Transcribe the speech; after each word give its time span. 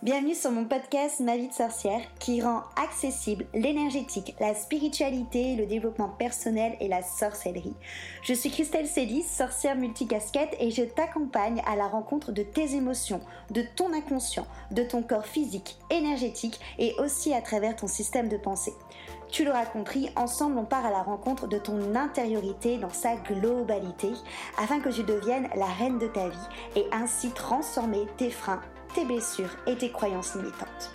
Bienvenue 0.00 0.36
sur 0.36 0.52
mon 0.52 0.64
podcast 0.64 1.18
Ma 1.18 1.36
vie 1.36 1.48
de 1.48 1.52
sorcière 1.52 2.00
qui 2.20 2.40
rend 2.40 2.62
accessible 2.80 3.46
l'énergétique, 3.52 4.36
la 4.38 4.54
spiritualité, 4.54 5.56
le 5.56 5.66
développement 5.66 6.08
personnel 6.08 6.76
et 6.78 6.86
la 6.86 7.02
sorcellerie. 7.02 7.74
Je 8.22 8.32
suis 8.32 8.48
Christelle 8.48 8.86
Célis, 8.86 9.24
sorcière 9.24 9.74
multicasquette 9.74 10.54
et 10.60 10.70
je 10.70 10.84
t'accompagne 10.84 11.64
à 11.66 11.74
la 11.74 11.88
rencontre 11.88 12.30
de 12.30 12.44
tes 12.44 12.76
émotions, 12.76 13.20
de 13.50 13.64
ton 13.74 13.92
inconscient, 13.92 14.46
de 14.70 14.84
ton 14.84 15.02
corps 15.02 15.26
physique, 15.26 15.76
énergétique 15.90 16.60
et 16.78 16.94
aussi 17.00 17.34
à 17.34 17.42
travers 17.42 17.74
ton 17.74 17.88
système 17.88 18.28
de 18.28 18.36
pensée. 18.36 18.74
Tu 19.32 19.44
l'auras 19.44 19.66
compris, 19.66 20.10
ensemble 20.14 20.58
on 20.58 20.64
part 20.64 20.86
à 20.86 20.92
la 20.92 21.02
rencontre 21.02 21.48
de 21.48 21.58
ton 21.58 21.96
intériorité 21.96 22.78
dans 22.78 22.88
sa 22.88 23.16
globalité 23.16 24.12
afin 24.58 24.78
que 24.78 24.90
tu 24.90 25.02
deviennes 25.02 25.48
la 25.56 25.66
reine 25.66 25.98
de 25.98 26.06
ta 26.06 26.28
vie 26.28 26.36
et 26.76 26.86
ainsi 26.92 27.30
transformer 27.30 28.06
tes 28.16 28.30
freins 28.30 28.62
tes 28.94 29.04
blessures 29.04 29.56
et 29.66 29.76
tes 29.76 29.90
croyances 29.90 30.34
limitantes. 30.34 30.92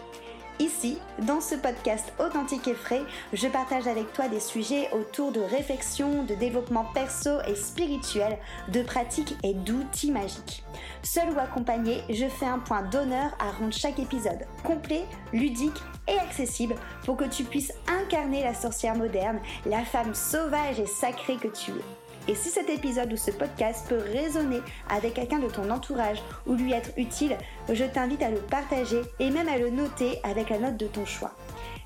Ici, 0.59 0.99
dans 1.19 1.41
ce 1.41 1.55
podcast 1.55 2.13
authentique 2.19 2.67
et 2.67 2.75
frais, 2.75 3.01
je 3.33 3.47
partage 3.47 3.87
avec 3.87 4.13
toi 4.13 4.27
des 4.27 4.39
sujets 4.39 4.87
autour 4.91 5.31
de 5.31 5.39
réflexion, 5.39 6.23
de 6.23 6.35
développement 6.35 6.85
perso 6.93 7.41
et 7.47 7.55
spirituel, 7.55 8.37
de 8.69 8.83
pratiques 8.83 9.35
et 9.43 9.55
d'outils 9.55 10.11
magiques. 10.11 10.63
Seul 11.01 11.31
ou 11.31 11.39
accompagné, 11.39 12.03
je 12.09 12.27
fais 12.27 12.45
un 12.45 12.59
point 12.59 12.83
d'honneur 12.83 13.35
à 13.39 13.51
rendre 13.51 13.73
chaque 13.73 13.99
épisode 13.99 14.45
complet, 14.63 15.05
ludique 15.33 15.81
et 16.07 16.19
accessible 16.19 16.75
pour 17.03 17.17
que 17.17 17.25
tu 17.25 17.43
puisses 17.45 17.73
incarner 17.87 18.43
la 18.43 18.53
sorcière 18.53 18.95
moderne, 18.95 19.39
la 19.65 19.83
femme 19.83 20.13
sauvage 20.13 20.79
et 20.79 20.85
sacrée 20.85 21.37
que 21.37 21.47
tu 21.47 21.71
es. 21.71 22.02
Et 22.27 22.35
si 22.35 22.49
cet 22.49 22.69
épisode 22.69 23.11
ou 23.11 23.17
ce 23.17 23.31
podcast 23.31 23.85
peut 23.89 23.97
résonner 23.97 24.61
avec 24.89 25.15
quelqu'un 25.15 25.39
de 25.39 25.47
ton 25.47 25.69
entourage 25.69 26.21
ou 26.47 26.53
lui 26.53 26.71
être 26.71 26.91
utile, 26.97 27.37
je 27.71 27.83
t'invite 27.83 28.23
à 28.23 28.29
le 28.29 28.39
partager 28.39 29.01
et 29.19 29.29
même 29.29 29.49
à 29.49 29.57
le 29.57 29.69
noter 29.69 30.19
avec 30.23 30.49
la 30.49 30.59
note 30.59 30.77
de 30.77 30.87
ton 30.87 31.05
choix. 31.05 31.31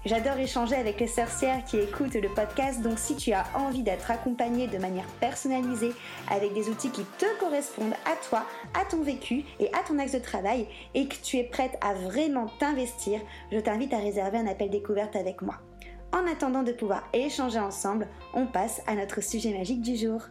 J'adore 0.05 0.37
échanger 0.37 0.75
avec 0.75 0.99
les 0.99 1.07
sorcières 1.07 1.65
qui 1.65 1.77
écoutent 1.77 2.13
le 2.13 2.29
podcast, 2.29 2.81
donc 2.81 2.97
si 2.97 3.15
tu 3.15 3.33
as 3.33 3.45
envie 3.55 3.83
d'être 3.83 4.09
accompagnée 4.09 4.67
de 4.67 4.77
manière 4.77 5.07
personnalisée 5.19 5.91
avec 6.29 6.53
des 6.53 6.69
outils 6.69 6.91
qui 6.91 7.03
te 7.17 7.25
correspondent 7.39 7.95
à 8.05 8.15
toi, 8.29 8.45
à 8.73 8.85
ton 8.85 9.01
vécu 9.01 9.43
et 9.59 9.67
à 9.73 9.79
ton 9.85 9.99
axe 9.99 10.13
de 10.13 10.19
travail, 10.19 10.67
et 10.93 11.07
que 11.07 11.15
tu 11.21 11.37
es 11.37 11.43
prête 11.43 11.77
à 11.81 11.93
vraiment 11.93 12.47
t'investir, 12.59 13.19
je 13.51 13.59
t'invite 13.59 13.93
à 13.93 13.97
réserver 13.97 14.37
un 14.37 14.47
appel 14.47 14.69
découverte 14.69 15.15
avec 15.15 15.41
moi. 15.41 15.55
En 16.13 16.31
attendant 16.31 16.63
de 16.63 16.71
pouvoir 16.71 17.03
échanger 17.13 17.59
ensemble, 17.59 18.07
on 18.33 18.45
passe 18.45 18.81
à 18.87 18.95
notre 18.95 19.21
sujet 19.21 19.57
magique 19.57 19.81
du 19.81 19.95
jour. 19.95 20.21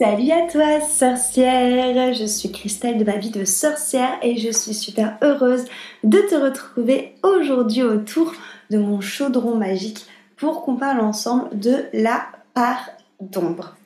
Salut 0.00 0.32
à 0.32 0.48
toi 0.50 0.80
sorcière, 0.80 2.12
je 2.14 2.24
suis 2.24 2.50
Christelle 2.50 2.98
de 2.98 3.04
ma 3.04 3.16
vie 3.16 3.30
de 3.30 3.44
sorcière 3.44 4.18
et 4.22 4.36
je 4.36 4.50
suis 4.50 4.74
super 4.74 5.16
heureuse 5.22 5.66
de 6.02 6.18
te 6.18 6.34
retrouver 6.34 7.14
aujourd'hui 7.22 7.84
autour 7.84 8.32
de 8.70 8.78
mon 8.78 9.00
chaudron 9.00 9.54
magique 9.54 10.06
pour 10.36 10.62
qu'on 10.62 10.74
parle 10.74 11.00
ensemble 11.00 11.56
de 11.56 11.84
la 11.92 12.26
part 12.54 12.90
d'ombre. 13.20 13.76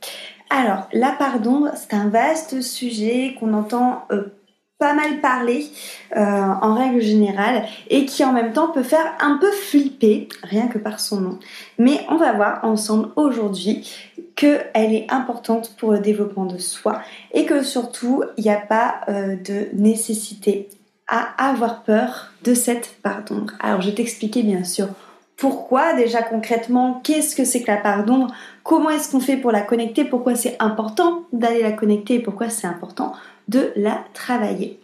Alors, 0.48 0.89
la 0.94 1.12
part 1.12 1.41
d'ombre, 1.41 1.72
c'est 1.77 1.92
un 1.92 2.09
vaste 2.09 2.62
sujet 2.62 3.36
qu'on 3.39 3.53
entend 3.53 4.06
euh, 4.11 4.33
pas 4.79 4.95
mal 4.95 5.21
parler 5.21 5.67
euh, 6.17 6.21
en 6.21 6.75
règle 6.75 7.01
générale 7.01 7.65
et 7.91 8.05
qui 8.05 8.25
en 8.25 8.33
même 8.33 8.53
temps 8.53 8.69
peut 8.69 8.84
faire 8.84 9.15
un 9.21 9.37
peu 9.39 9.51
flipper 9.51 10.29
rien 10.43 10.69
que 10.69 10.79
par 10.79 11.01
son 11.01 11.21
nom. 11.21 11.39
Mais 11.79 12.07
on 12.09 12.17
va 12.17 12.33
voir 12.33 12.65
ensemble 12.65 13.09
aujourd'hui 13.17 13.91
qu'elle 14.37 14.95
est 14.95 15.06
importante 15.11 15.75
pour 15.77 15.93
le 15.93 15.99
développement 15.99 16.47
de 16.47 16.59
soi 16.59 17.01
et 17.34 17.45
que 17.45 17.65
surtout 17.65 18.23
il 18.37 18.45
n'y 18.45 18.51
a 18.51 18.61
pas 18.61 19.01
euh, 19.09 19.34
de 19.34 19.69
nécessité 19.73 20.69
à 21.09 21.49
avoir 21.49 21.83
peur 21.83 22.33
de 22.44 22.55
cette 22.55 23.00
part 23.03 23.25
d'ombre. 23.25 23.55
Alors 23.59 23.81
je 23.81 23.88
vais 23.88 23.97
t'expliquer 23.97 24.43
bien 24.44 24.62
sûr 24.62 24.88
pourquoi. 25.38 25.94
Déjà 25.94 26.22
concrètement, 26.22 27.00
qu'est-ce 27.03 27.34
que 27.34 27.44
c'est 27.44 27.62
que 27.62 27.71
la 27.71 27.78
part 27.78 28.05
d'ombre, 28.05 28.33
comment 28.62 28.91
est-ce 28.91 29.11
qu'on 29.11 29.21
fait 29.21 29.37
pour 29.37 29.50
la 29.50 29.62
connecter, 29.62 30.05
pourquoi 30.05 30.34
c'est 30.34 30.56
important 30.61 31.25
d'aller 31.33 31.62
la 31.62 31.72
connecter? 31.72 32.15
Et 32.15 32.19
pourquoi 32.21 32.50
c'est 32.50 32.67
important? 32.67 33.15
De 33.48 33.72
la 33.76 34.04
travailler. 34.14 34.78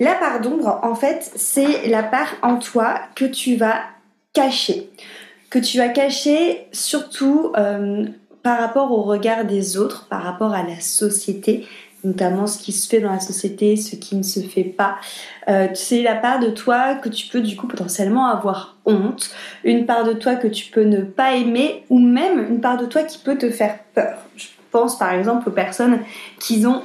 La 0.00 0.14
part 0.14 0.40
d'ombre, 0.40 0.80
en 0.82 0.94
fait, 0.94 1.30
c'est 1.36 1.88
la 1.88 2.02
part 2.02 2.34
en 2.42 2.56
toi 2.56 3.00
que 3.14 3.24
tu 3.24 3.56
vas 3.56 3.80
cacher. 4.32 4.90
Que 5.50 5.58
tu 5.58 5.78
vas 5.78 5.88
cacher 5.88 6.66
surtout 6.72 7.52
euh, 7.56 8.06
par 8.42 8.58
rapport 8.58 8.92
au 8.92 9.02
regard 9.02 9.44
des 9.44 9.76
autres, 9.76 10.06
par 10.08 10.22
rapport 10.22 10.52
à 10.52 10.62
la 10.62 10.80
société, 10.80 11.66
notamment 12.02 12.46
ce 12.46 12.58
qui 12.58 12.72
se 12.72 12.88
fait 12.88 13.00
dans 13.00 13.12
la 13.12 13.20
société, 13.20 13.76
ce 13.76 13.96
qui 13.96 14.16
ne 14.16 14.22
se 14.22 14.40
fait 14.40 14.64
pas. 14.64 14.96
Euh, 15.48 15.68
c'est 15.74 16.02
la 16.02 16.14
part 16.14 16.40
de 16.40 16.50
toi 16.50 16.96
que 16.96 17.08
tu 17.08 17.28
peux 17.28 17.40
du 17.40 17.56
coup 17.56 17.66
potentiellement 17.66 18.26
avoir 18.26 18.76
honte, 18.84 19.30
une 19.64 19.86
part 19.86 20.04
de 20.04 20.12
toi 20.12 20.34
que 20.34 20.48
tu 20.48 20.70
peux 20.70 20.84
ne 20.84 21.02
pas 21.02 21.36
aimer, 21.36 21.84
ou 21.88 21.98
même 21.98 22.46
une 22.50 22.60
part 22.60 22.76
de 22.76 22.86
toi 22.86 23.02
qui 23.02 23.18
peut 23.18 23.38
te 23.38 23.50
faire 23.50 23.78
peur. 23.94 24.18
Je 24.36 24.48
pense 24.70 24.98
par 24.98 25.12
exemple 25.12 25.48
aux 25.48 25.52
personnes 25.52 26.00
qui 26.40 26.66
ont 26.66 26.82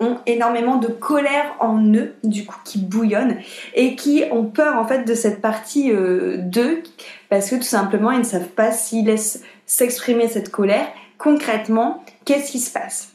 ont 0.00 0.18
énormément 0.26 0.76
de 0.76 0.88
colère 0.88 1.54
en 1.60 1.82
eux, 1.94 2.14
du 2.24 2.44
coup, 2.44 2.58
qui 2.64 2.78
bouillonnent 2.78 3.38
et 3.74 3.96
qui 3.96 4.24
ont 4.30 4.44
peur 4.44 4.76
en 4.76 4.86
fait 4.86 5.04
de 5.04 5.14
cette 5.14 5.40
partie 5.40 5.92
euh, 5.92 6.36
d'eux 6.38 6.82
parce 7.28 7.50
que 7.50 7.56
tout 7.56 7.62
simplement 7.62 8.10
ils 8.10 8.20
ne 8.20 8.24
savent 8.24 8.48
pas 8.48 8.72
s'ils 8.72 9.06
laissent 9.06 9.42
s'exprimer 9.66 10.28
cette 10.28 10.50
colère. 10.50 10.86
Concrètement, 11.18 12.04
qu'est-ce 12.24 12.52
qui 12.52 12.60
se 12.60 12.72
passe? 12.72 13.12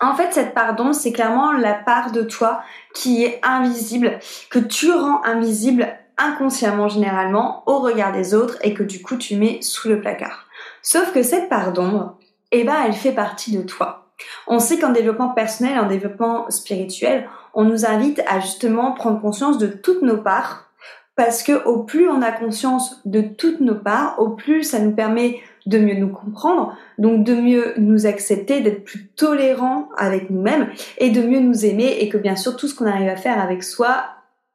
En 0.00 0.14
fait, 0.14 0.32
cette 0.32 0.54
pardon, 0.54 0.92
c'est 0.92 1.12
clairement 1.12 1.52
la 1.52 1.74
part 1.74 2.12
de 2.12 2.22
toi 2.22 2.60
qui 2.94 3.24
est 3.24 3.40
invisible, 3.42 4.18
que 4.50 4.58
tu 4.58 4.92
rends 4.92 5.24
invisible 5.24 5.88
inconsciemment 6.18 6.88
généralement 6.88 7.62
au 7.66 7.78
regard 7.78 8.12
des 8.12 8.34
autres 8.34 8.58
et 8.62 8.74
que 8.74 8.82
du 8.82 9.02
coup 9.02 9.16
tu 9.16 9.36
mets 9.36 9.60
sous 9.62 9.88
le 9.88 10.00
placard. 10.00 10.46
Sauf 10.82 11.12
que 11.12 11.22
cette 11.22 11.48
part 11.48 11.72
d'ombre, 11.72 12.18
eh 12.52 12.64
ben, 12.64 12.76
elle 12.86 12.94
fait 12.94 13.12
partie 13.12 13.56
de 13.56 13.62
toi. 13.62 14.05
On 14.46 14.58
sait 14.58 14.78
qu'en 14.78 14.92
développement 14.92 15.28
personnel, 15.28 15.78
en 15.78 15.86
développement 15.86 16.50
spirituel, 16.50 17.28
on 17.54 17.64
nous 17.64 17.86
invite 17.86 18.22
à 18.26 18.40
justement 18.40 18.92
prendre 18.92 19.20
conscience 19.20 19.58
de 19.58 19.66
toutes 19.66 20.02
nos 20.02 20.18
parts, 20.18 20.70
parce 21.16 21.42
que 21.42 21.64
au 21.64 21.82
plus 21.82 22.08
on 22.08 22.22
a 22.22 22.30
conscience 22.30 23.00
de 23.04 23.22
toutes 23.22 23.60
nos 23.60 23.74
parts, 23.74 24.16
au 24.18 24.30
plus 24.30 24.62
ça 24.62 24.78
nous 24.78 24.92
permet 24.92 25.40
de 25.64 25.78
mieux 25.78 25.94
nous 25.96 26.10
comprendre, 26.10 26.76
donc 26.98 27.24
de 27.24 27.34
mieux 27.34 27.74
nous 27.78 28.06
accepter, 28.06 28.60
d'être 28.60 28.84
plus 28.84 29.08
tolérants 29.08 29.88
avec 29.96 30.30
nous-mêmes 30.30 30.68
et 30.98 31.10
de 31.10 31.22
mieux 31.22 31.40
nous 31.40 31.64
aimer 31.64 31.96
et 32.00 32.08
que 32.08 32.18
bien 32.18 32.36
sûr 32.36 32.56
tout 32.56 32.68
ce 32.68 32.74
qu'on 32.74 32.86
arrive 32.86 33.08
à 33.08 33.16
faire 33.16 33.42
avec 33.42 33.64
soi, 33.64 34.04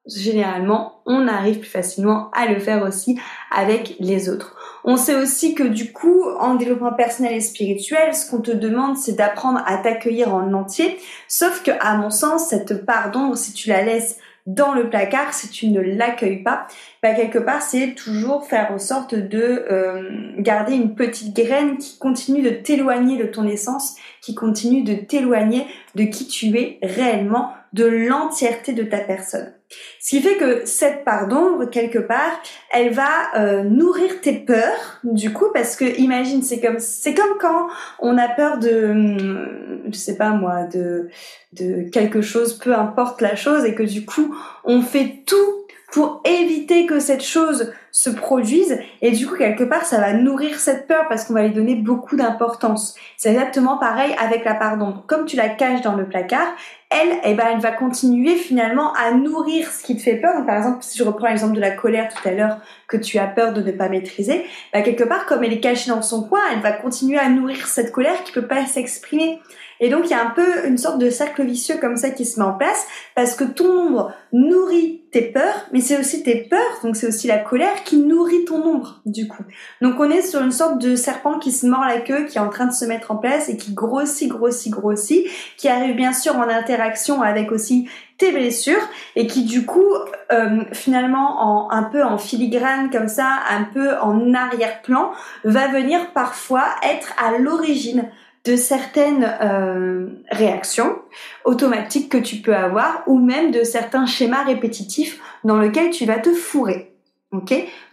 généralement, 0.07 1.01
on 1.05 1.27
arrive 1.27 1.59
plus 1.59 1.69
facilement 1.69 2.29
à 2.31 2.47
le 2.47 2.59
faire 2.59 2.83
aussi 2.83 3.19
avec 3.51 3.95
les 3.99 4.29
autres. 4.29 4.55
On 4.83 4.97
sait 4.97 5.15
aussi 5.15 5.53
que 5.53 5.63
du 5.63 5.91
coup, 5.91 6.23
en 6.39 6.55
développement 6.55 6.93
personnel 6.93 7.33
et 7.33 7.41
spirituel, 7.41 8.15
ce 8.15 8.29
qu'on 8.29 8.41
te 8.41 8.51
demande, 8.51 8.97
c'est 8.97 9.15
d'apprendre 9.15 9.61
à 9.65 9.77
t'accueillir 9.77 10.33
en 10.33 10.53
entier. 10.53 10.97
Sauf 11.27 11.61
que, 11.63 11.71
à 11.79 11.95
mon 11.97 12.09
sens, 12.09 12.47
cette 12.49 12.85
part 12.85 13.11
d'ombre, 13.11 13.37
si 13.37 13.53
tu 13.53 13.69
la 13.69 13.83
laisses 13.83 14.17
dans 14.47 14.73
le 14.73 14.89
placard, 14.89 15.33
si 15.33 15.49
tu 15.49 15.67
ne 15.67 15.81
l'accueilles 15.81 16.43
pas, 16.43 16.65
bah 17.01 17.13
quelque 17.13 17.39
part 17.39 17.61
c'est 17.61 17.95
toujours 17.95 18.45
faire 18.45 18.71
en 18.71 18.79
sorte 18.79 19.15
de 19.15 19.65
euh, 19.71 20.33
garder 20.37 20.73
une 20.73 20.95
petite 20.95 21.35
graine 21.35 21.77
qui 21.77 21.97
continue 21.97 22.41
de 22.41 22.49
t'éloigner 22.49 23.17
de 23.17 23.25
ton 23.25 23.47
essence, 23.47 23.95
qui 24.21 24.35
continue 24.35 24.83
de 24.83 24.93
t'éloigner 24.93 25.65
de 25.95 26.03
qui 26.03 26.27
tu 26.27 26.55
es 26.57 26.79
réellement, 26.83 27.53
de 27.73 27.85
l'entièreté 27.85 28.73
de 28.73 28.83
ta 28.83 28.99
personne. 28.99 29.53
Ce 30.01 30.09
qui 30.09 30.21
fait 30.21 30.35
que 30.35 30.65
cette 30.65 31.05
part 31.05 31.27
d'ombre, 31.27 31.65
quelque 31.69 31.99
part, 31.99 32.41
elle 32.71 32.91
va 32.91 33.35
euh, 33.37 33.63
nourrir 33.63 34.19
tes 34.21 34.33
peurs, 34.33 34.99
du 35.03 35.31
coup, 35.31 35.45
parce 35.53 35.77
que 35.77 35.97
imagine, 35.97 36.43
c'est 36.43 36.59
comme 36.59 36.79
c'est 36.79 37.13
comme 37.13 37.37
quand 37.39 37.69
on 37.99 38.17
a 38.17 38.27
peur 38.27 38.57
de, 38.59 39.87
je 39.89 39.97
sais 39.97 40.17
pas 40.17 40.31
moi, 40.31 40.63
de 40.63 41.09
de 41.53 41.89
quelque 41.89 42.21
chose, 42.21 42.57
peu 42.57 42.73
importe 42.73 43.21
la 43.21 43.35
chose, 43.35 43.63
et 43.63 43.73
que 43.73 43.83
du 43.83 44.05
coup, 44.05 44.35
on 44.65 44.81
fait 44.81 45.23
tout 45.25 45.60
pour 45.91 46.21
éviter 46.25 46.85
que 46.85 46.99
cette 46.99 47.23
chose 47.23 47.73
se 47.91 48.09
produise 48.09 48.79
et 49.01 49.11
du 49.11 49.27
coup 49.27 49.35
quelque 49.35 49.65
part 49.65 49.83
ça 49.83 49.99
va 49.99 50.13
nourrir 50.13 50.57
cette 50.57 50.87
peur 50.87 51.07
parce 51.09 51.25
qu'on 51.25 51.33
va 51.33 51.43
lui 51.43 51.53
donner 51.53 51.75
beaucoup 51.75 52.15
d'importance. 52.15 52.95
C'est 53.17 53.31
exactement 53.31 53.77
pareil 53.77 54.15
avec 54.17 54.45
la 54.45 54.55
part 54.55 54.77
d'ombre. 54.77 55.03
Comme 55.07 55.25
tu 55.25 55.35
la 55.35 55.49
caches 55.49 55.81
dans 55.81 55.95
le 55.95 56.07
placard, 56.07 56.47
elle, 56.89 57.19
eh 57.23 57.33
ben, 57.33 57.45
elle 57.53 57.59
va 57.59 57.71
continuer 57.71 58.35
finalement 58.35 58.93
à 58.93 59.11
nourrir 59.11 59.71
ce 59.71 59.83
qui 59.83 59.95
te 59.95 60.01
fait 60.01 60.15
peur. 60.15 60.35
Donc, 60.35 60.45
par 60.45 60.57
exemple, 60.57 60.79
si 60.81 60.97
je 60.97 61.03
reprends 61.03 61.27
l'exemple 61.27 61.55
de 61.55 61.61
la 61.61 61.71
colère 61.71 62.09
tout 62.09 62.27
à 62.27 62.31
l'heure 62.31 62.57
que 62.87 62.97
tu 62.97 63.17
as 63.17 63.27
peur 63.27 63.53
de 63.53 63.61
ne 63.61 63.71
pas 63.71 63.87
maîtriser, 63.87 64.45
bah, 64.73 64.81
quelque 64.81 65.05
part, 65.05 65.25
comme 65.25 65.43
elle 65.43 65.53
est 65.53 65.61
cachée 65.61 65.89
dans 65.89 66.01
son 66.01 66.23
coin, 66.23 66.41
elle 66.51 66.59
va 66.59 66.73
continuer 66.73 67.17
à 67.17 67.29
nourrir 67.29 67.65
cette 67.67 67.93
colère 67.93 68.21
qui 68.25 68.33
peut 68.33 68.47
pas 68.47 68.65
s'exprimer. 68.65 69.39
Et 69.81 69.89
donc, 69.89 70.03
il 70.05 70.11
y 70.11 70.13
a 70.13 70.23
un 70.23 70.29
peu 70.29 70.67
une 70.67 70.77
sorte 70.77 70.99
de 70.99 71.09
cercle 71.09 71.43
vicieux 71.43 71.75
comme 71.81 71.97
ça 71.97 72.11
qui 72.11 72.23
se 72.25 72.39
met 72.39 72.45
en 72.45 72.53
place 72.53 72.85
parce 73.15 73.33
que 73.33 73.43
ton 73.43 73.65
ombre 73.65 74.13
nourrit 74.31 75.01
tes 75.11 75.23
peurs, 75.23 75.65
mais 75.73 75.81
c'est 75.81 75.99
aussi 75.99 76.23
tes 76.23 76.35
peurs, 76.35 76.79
donc 76.83 76.95
c'est 76.95 77.07
aussi 77.07 77.27
la 77.27 77.39
colère 77.39 77.83
qui 77.83 77.97
nourrit 77.97 78.45
ton 78.45 78.63
ombre, 78.63 79.01
du 79.05 79.27
coup. 79.27 79.43
Donc, 79.81 79.95
on 79.99 80.09
est 80.09 80.21
sur 80.21 80.41
une 80.41 80.51
sorte 80.51 80.79
de 80.79 80.95
serpent 80.95 81.39
qui 81.39 81.51
se 81.51 81.65
mord 81.65 81.83
la 81.83 81.99
queue, 81.99 82.25
qui 82.25 82.37
est 82.37 82.41
en 82.41 82.49
train 82.49 82.67
de 82.67 82.73
se 82.73 82.85
mettre 82.85 83.11
en 83.11 83.17
place 83.17 83.49
et 83.49 83.57
qui 83.57 83.73
grossit, 83.73 84.29
grossit, 84.29 84.71
grossit, 84.71 85.25
qui 85.57 85.67
arrive 85.67 85.95
bien 85.95 86.13
sûr 86.13 86.35
en 86.37 86.47
interaction 86.47 87.21
avec 87.23 87.51
aussi 87.51 87.89
tes 88.19 88.31
blessures 88.31 88.87
et 89.15 89.25
qui 89.25 89.45
du 89.45 89.65
coup 89.65 89.95
euh, 90.31 90.63
finalement 90.73 91.41
en 91.41 91.71
un 91.71 91.83
peu 91.83 92.03
en 92.03 92.19
filigrane 92.19 92.91
comme 92.91 93.07
ça, 93.07 93.39
un 93.49 93.63
peu 93.63 93.97
en 93.97 94.33
arrière-plan, 94.35 95.11
va 95.43 95.69
venir 95.69 96.11
parfois 96.13 96.65
être 96.83 97.13
à 97.17 97.39
l'origine 97.39 98.11
de 98.45 98.55
certaines 98.55 99.37
euh, 99.41 100.07
réactions 100.29 100.97
automatiques 101.45 102.09
que 102.09 102.17
tu 102.17 102.37
peux 102.37 102.55
avoir 102.55 103.03
ou 103.07 103.19
même 103.19 103.51
de 103.51 103.63
certains 103.63 104.05
schémas 104.05 104.43
répétitifs 104.43 105.19
dans 105.43 105.59
lesquels 105.59 105.91
tu 105.91 106.05
vas 106.05 106.17
te 106.17 106.33
fourrer. 106.33 106.91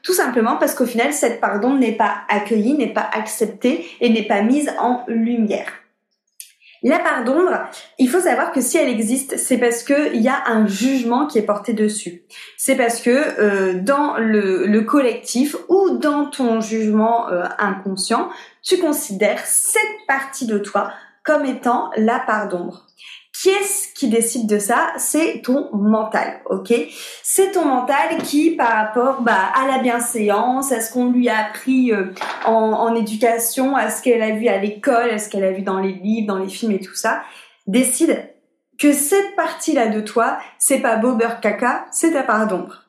Tout 0.03 0.13
simplement 0.13 0.57
parce 0.57 0.75
qu'au 0.75 0.87
final, 0.87 1.13
cette 1.13 1.41
pardon 1.41 1.75
n'est 1.75 1.97
pas 1.97 2.23
accueillie, 2.29 2.75
n'est 2.75 2.93
pas 2.93 3.09
acceptée 3.13 3.87
et 4.01 4.11
n'est 4.11 4.27
pas 4.27 4.43
mise 4.43 4.73
en 4.81 5.05
lumière. 5.07 5.73
La 6.83 7.01
part 7.01 7.25
d'ombre, 7.25 7.69
il 7.99 8.09
faut 8.09 8.21
savoir 8.21 8.53
que 8.53 8.61
si 8.61 8.79
elle 8.79 8.89
existe, 8.89 9.37
c'est 9.37 9.59
parce 9.59 9.83
qu'il 9.83 10.21
y 10.21 10.29
a 10.29 10.45
un 10.47 10.67
jugement 10.67 11.27
qui 11.27 11.39
est 11.39 11.43
porté 11.43 11.73
dessus. 11.73 12.23
C'est 12.57 12.77
parce 12.77 13.01
que 13.01 13.11
euh, 13.11 13.81
dans 13.81 14.17
le, 14.17 14.81
collectif 14.83 15.57
ou 15.69 15.99
dans 15.99 16.27
ton 16.27 16.61
jugement 16.61 17.29
euh, 17.31 17.45
inconscient, 17.59 18.31
tu 18.63 18.79
considères 18.79 19.45
cette 19.45 19.83
partie 20.07 20.47
de 20.47 20.59
toi 20.59 20.93
comme 21.25 21.45
étant 21.45 21.91
la 21.97 22.21
part 22.21 22.49
d'ombre. 22.49 22.87
Qui 23.41 23.51
est-ce 23.51 23.93
qui 23.95 24.09
décide 24.09 24.49
de 24.49 24.59
ça? 24.59 24.89
C'est 24.97 25.43
ton 25.45 25.69
mental, 25.73 26.41
ok? 26.47 26.75
C'est 27.23 27.53
ton 27.53 27.67
mental 27.67 28.19
qui, 28.25 28.51
par 28.51 28.73
rapport 28.73 29.23
bah, 29.23 29.53
à 29.55 29.69
la 29.69 29.79
bienséance, 29.79 30.73
à 30.73 30.81
ce 30.81 30.93
qu'on 30.93 31.13
lui 31.13 31.29
a 31.29 31.47
appris 31.47 31.93
euh, 31.93 32.13
en, 32.47 32.93
éducation, 32.97 33.77
à 33.77 33.91
ce 33.91 34.03
qu'elle 34.03 34.23
a 34.23 34.33
vu 34.33 34.49
à 34.49 34.59
l'école, 34.59 35.11
à 35.11 35.19
ce 35.19 35.29
qu'elle 35.29 35.45
a 35.45 35.53
vu 35.53 35.63
dans 35.63 35.79
les 35.79 35.93
livres, 35.93 36.27
dans 36.27 36.39
les 36.39 36.49
films 36.49 36.73
et 36.73 36.81
tout 36.81 36.97
ça, 36.97 37.23
décide 37.69 38.29
que 38.77 38.93
cette 38.93 39.37
partie-là 39.37 39.87
de 39.87 40.01
toi, 40.01 40.39
c'est 40.59 40.81
pas 40.81 40.97
Bober 40.97 41.37
caca, 41.41 41.87
c'est 41.93 42.15
ta 42.15 42.25
part 42.25 42.49
d'ombre. 42.49 42.87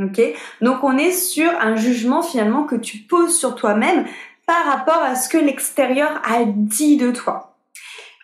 Ok? 0.00 0.20
Donc 0.60 0.84
on 0.84 0.96
est 0.98 1.10
sur 1.10 1.50
un 1.60 1.74
jugement 1.74 2.22
finalement 2.22 2.62
que 2.62 2.76
tu 2.76 2.98
poses 2.98 3.36
sur 3.36 3.56
toi-même 3.56 4.06
par 4.46 4.66
rapport 4.66 5.02
à 5.02 5.16
ce 5.16 5.28
que 5.28 5.38
l'extérieur 5.38 6.22
a 6.24 6.44
dit 6.44 6.96
de 6.96 7.10
toi. 7.10 7.49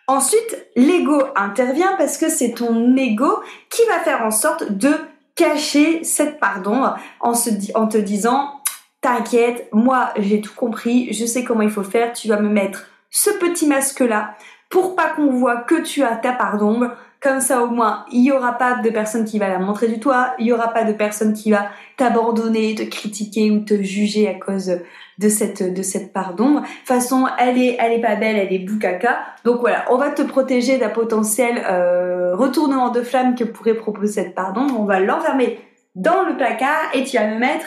Ensuite, 0.07 0.67
l'ego 0.75 1.21
intervient 1.35 1.95
parce 1.97 2.17
que 2.17 2.29
c'est 2.29 2.51
ton 2.51 2.95
ego 2.95 3.41
qui 3.69 3.81
va 3.89 3.99
faire 3.99 4.23
en 4.23 4.31
sorte 4.31 4.71
de 4.71 4.91
cacher 5.35 6.03
cette 6.03 6.39
pardon 6.39 6.93
en, 7.19 7.33
se 7.33 7.49
en 7.75 7.87
te 7.87 7.97
disant 7.97 8.53
T'inquiète, 9.01 9.69
moi 9.73 10.13
j'ai 10.17 10.41
tout 10.41 10.53
compris, 10.55 11.13
je 11.13 11.25
sais 11.25 11.43
comment 11.43 11.61
il 11.61 11.69
faut 11.69 11.83
faire, 11.83 12.13
tu 12.13 12.27
vas 12.27 12.39
me 12.39 12.49
mettre 12.49 12.87
ce 13.11 13.29
petit 13.31 13.67
masque 13.67 13.99
là 13.99 14.35
pour 14.69 14.95
pas 14.95 15.09
qu'on 15.09 15.31
voit 15.31 15.57
que 15.57 15.81
tu 15.81 16.03
as 16.03 16.15
ta 16.15 16.33
pardon. 16.33 16.89
Comme 17.19 17.39
ça, 17.39 17.63
au 17.63 17.67
moins, 17.67 18.05
il 18.11 18.23
y 18.23 18.31
aura 18.31 18.53
pas 18.59 18.75
de 18.75 18.91
personne 18.91 19.25
qui 19.25 19.39
va 19.39 19.49
la 19.49 19.57
montrer 19.57 19.87
du 19.87 19.99
toit, 19.99 20.35
il 20.37 20.45
y 20.45 20.53
aura 20.53 20.71
pas 20.71 20.83
de 20.83 20.93
personne 20.93 21.33
qui 21.33 21.49
va 21.49 21.69
t'abandonner, 21.97 22.75
te 22.75 22.83
critiquer 22.83 23.49
ou 23.49 23.61
te 23.61 23.81
juger 23.81 24.27
à 24.27 24.35
cause 24.35 24.79
de 25.17 25.29
cette 25.29 25.73
de 25.73 25.81
cette 25.81 26.13
part 26.13 26.35
d'ombre. 26.35 26.61
De 26.61 26.65
toute 26.65 26.85
façon, 26.85 27.25
elle 27.39 27.57
est 27.57 27.75
elle 27.79 27.93
est 27.93 28.01
pas 28.01 28.15
belle, 28.15 28.35
elle 28.35 28.53
est 28.53 28.59
boucaca. 28.59 29.17
Donc 29.45 29.61
voilà, 29.61 29.85
on 29.89 29.97
va 29.97 30.11
te 30.11 30.21
protéger 30.21 30.77
d'un 30.77 30.89
potentiel 30.89 31.63
euh, 31.67 32.35
retournement 32.35 32.89
de 32.89 33.01
flamme 33.01 33.33
que 33.33 33.43
pourrait 33.43 33.73
proposer 33.73 34.21
cette 34.21 34.35
part 34.35 34.53
d'ombre. 34.53 34.79
On 34.79 34.85
va 34.85 34.99
l'enfermer 34.99 35.59
dans 35.95 36.21
le 36.21 36.37
placard 36.37 36.91
et 36.93 37.03
tu 37.03 37.17
vas 37.17 37.27
me 37.27 37.39
mettre 37.39 37.65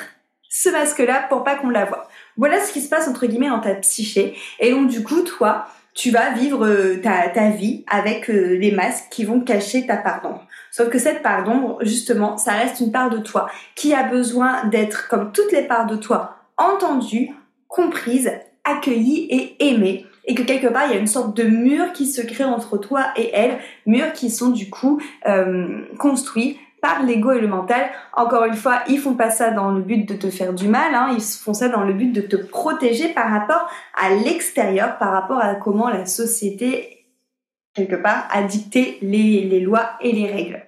ce 0.48 0.68
masque-là 0.68 1.26
pour 1.28 1.42
pas 1.42 1.56
qu'on 1.56 1.70
la 1.70 1.84
voie. 1.86 2.08
Voilà 2.36 2.60
ce 2.60 2.72
qui 2.72 2.80
se 2.80 2.88
passe 2.88 3.08
entre 3.08 3.26
guillemets 3.26 3.48
dans 3.48 3.60
ta 3.60 3.74
psyché. 3.74 4.36
Et 4.60 4.70
donc 4.70 4.88
du 4.88 5.02
coup, 5.02 5.22
toi, 5.22 5.66
tu 5.94 6.10
vas 6.10 6.30
vivre 6.32 6.66
euh, 6.66 6.96
ta, 7.02 7.50
vie 7.50 7.84
avec 7.88 8.30
euh, 8.30 8.56
les 8.56 8.72
masques 8.72 9.06
qui 9.10 9.24
vont 9.24 9.40
cacher 9.40 9.86
ta 9.86 9.96
part 9.96 10.22
d'ombre. 10.22 10.46
Sauf 10.70 10.88
que 10.88 10.98
cette 10.98 11.22
part 11.22 11.44
d'ombre, 11.44 11.78
justement, 11.82 12.36
ça 12.36 12.52
reste 12.52 12.80
une 12.80 12.92
part 12.92 13.10
de 13.10 13.18
toi 13.18 13.50
qui 13.74 13.92
a 13.94 14.04
besoin 14.04 14.64
d'être, 14.66 15.08
comme 15.08 15.32
toutes 15.32 15.52
les 15.52 15.62
parts 15.62 15.86
de 15.86 15.96
toi, 15.96 16.36
entendue, 16.56 17.30
comprise, 17.68 18.30
accueillie 18.64 19.26
et 19.30 19.68
aimée. 19.68 20.06
Et 20.26 20.34
que 20.34 20.42
quelque 20.42 20.68
part, 20.68 20.84
il 20.86 20.92
y 20.92 20.96
a 20.96 21.00
une 21.00 21.06
sorte 21.06 21.36
de 21.36 21.44
mur 21.44 21.92
qui 21.92 22.06
se 22.06 22.20
crée 22.20 22.44
entre 22.44 22.78
toi 22.78 23.06
et 23.16 23.30
elle, 23.32 23.58
murs 23.86 24.12
qui 24.12 24.30
sont 24.30 24.50
du 24.50 24.70
coup 24.70 25.00
euh, 25.26 25.80
construits 25.98 26.58
par 26.80 27.02
l'ego 27.02 27.32
et 27.32 27.40
le 27.40 27.48
mental. 27.48 27.90
Encore 28.12 28.44
une 28.44 28.56
fois, 28.56 28.80
ils 28.88 28.98
font 28.98 29.14
pas 29.14 29.30
ça 29.30 29.50
dans 29.50 29.70
le 29.70 29.82
but 29.82 30.08
de 30.08 30.14
te 30.14 30.30
faire 30.30 30.52
du 30.52 30.68
mal, 30.68 30.94
hein, 30.94 31.14
ils 31.14 31.22
font 31.22 31.54
ça 31.54 31.68
dans 31.68 31.82
le 31.82 31.92
but 31.92 32.12
de 32.12 32.20
te 32.20 32.36
protéger 32.36 33.08
par 33.08 33.30
rapport 33.30 33.68
à 33.94 34.10
l'extérieur, 34.10 34.98
par 34.98 35.12
rapport 35.12 35.38
à 35.38 35.54
comment 35.54 35.88
la 35.88 36.06
société, 36.06 37.06
quelque 37.74 37.96
part, 37.96 38.28
a 38.30 38.42
dicté 38.42 38.98
les, 39.02 39.60
lois 39.60 39.90
et 40.00 40.12
les 40.12 40.30
règles. 40.30 40.62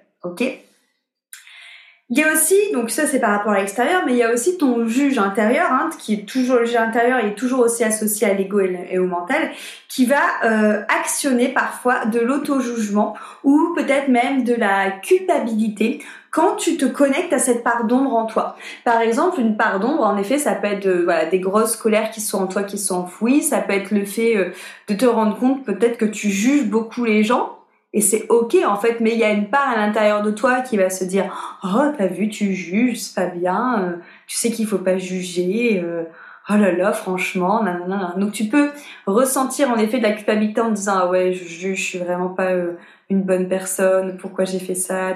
Il 2.09 2.17
y 2.17 2.23
a 2.23 2.33
aussi, 2.33 2.55
donc 2.73 2.91
ça 2.91 3.07
c'est 3.07 3.19
par 3.19 3.31
rapport 3.31 3.53
à 3.53 3.59
l'extérieur, 3.59 4.03
mais 4.05 4.11
il 4.11 4.17
y 4.17 4.23
a 4.23 4.31
aussi 4.31 4.57
ton 4.57 4.85
juge 4.85 5.17
intérieur, 5.17 5.71
hein, 5.71 5.89
qui 5.97 6.13
est 6.13 6.25
toujours 6.27 6.57
le 6.57 6.65
juge 6.65 6.75
intérieur, 6.75 7.19
il 7.23 7.29
est 7.29 7.35
toujours 7.35 7.61
aussi 7.61 7.83
associé 7.83 8.29
à 8.29 8.33
l'ego 8.33 8.59
et, 8.59 8.99
au 8.99 9.07
mental, 9.07 9.51
qui 9.87 10.05
va 10.05 10.21
euh, 10.43 10.81
actionner 10.89 11.47
parfois 11.47 12.05
de 12.05 12.19
l'auto-jugement 12.19 13.15
ou 13.43 13.73
peut-être 13.75 14.09
même 14.09 14.43
de 14.43 14.53
la 14.53 14.91
culpabilité 14.91 16.03
quand 16.29 16.55
tu 16.57 16.77
te 16.77 16.85
connectes 16.85 17.31
à 17.31 17.39
cette 17.39 17.63
part 17.63 17.85
d'ombre 17.85 18.13
en 18.15 18.25
toi. 18.25 18.57
Par 18.83 19.01
exemple, 19.01 19.39
une 19.39 19.55
part 19.55 19.79
d'ombre, 19.79 20.03
en 20.03 20.17
effet, 20.17 20.37
ça 20.37 20.55
peut 20.55 20.67
être 20.67 20.85
euh, 20.85 21.03
voilà, 21.05 21.25
des 21.25 21.39
grosses 21.39 21.77
colères 21.77 22.11
qui 22.11 22.21
sont 22.21 22.43
en 22.43 22.47
toi, 22.47 22.63
qui 22.63 22.77
sont 22.77 22.95
enfouies, 22.95 23.41
ça 23.41 23.61
peut 23.61 23.73
être 23.73 23.91
le 23.91 24.03
fait 24.03 24.35
euh, 24.35 24.51
de 24.89 24.93
te 24.93 25.05
rendre 25.05 25.37
compte 25.37 25.63
peut-être 25.63 25.97
que 25.97 26.05
tu 26.05 26.29
juges 26.29 26.65
beaucoup 26.65 27.05
les 27.05 27.23
gens, 27.23 27.57
et 27.93 28.01
c'est 28.01 28.25
ok 28.29 28.57
en 28.65 28.75
fait, 28.75 28.99
mais 28.99 29.11
il 29.11 29.19
y 29.19 29.23
a 29.23 29.29
une 29.29 29.49
part 29.49 29.69
à 29.69 29.75
l'intérieur 29.75 30.23
de 30.23 30.31
toi 30.31 30.61
qui 30.61 30.77
va 30.77 30.89
se 30.89 31.03
dire 31.03 31.59
oh 31.63 31.91
t'as 31.97 32.07
vu 32.07 32.27
tu 32.27 32.53
juges, 32.53 32.99
c'est 32.99 33.15
pas 33.15 33.27
bien, 33.27 33.83
euh, 33.83 33.95
tu 34.27 34.35
sais 34.35 34.49
qu'il 34.49 34.65
faut 34.65 34.79
pas 34.79 34.97
juger, 34.97 35.81
euh, 35.83 36.03
oh 36.49 36.55
là 36.55 36.71
là 36.71 36.91
franchement, 36.91 37.61
nanana. 37.61 38.15
Donc 38.17 38.31
tu 38.31 38.45
peux 38.45 38.71
ressentir 39.05 39.69
en 39.69 39.77
effet 39.77 39.99
de 39.99 40.03
la 40.03 40.13
culpabilité 40.13 40.59
en 40.61 40.71
disant 40.71 40.93
ah 41.03 41.09
ouais 41.09 41.33
je 41.33 41.43
juge, 41.45 41.77
je 41.77 41.83
suis 41.83 41.99
vraiment 41.99 42.29
pas 42.29 42.51
euh, 42.51 42.77
une 43.11 43.21
bonne 43.21 43.47
personne, 43.47 44.17
pourquoi 44.17 44.45
j'ai 44.45 44.59
fait 44.59 44.73
ça, 44.73 45.11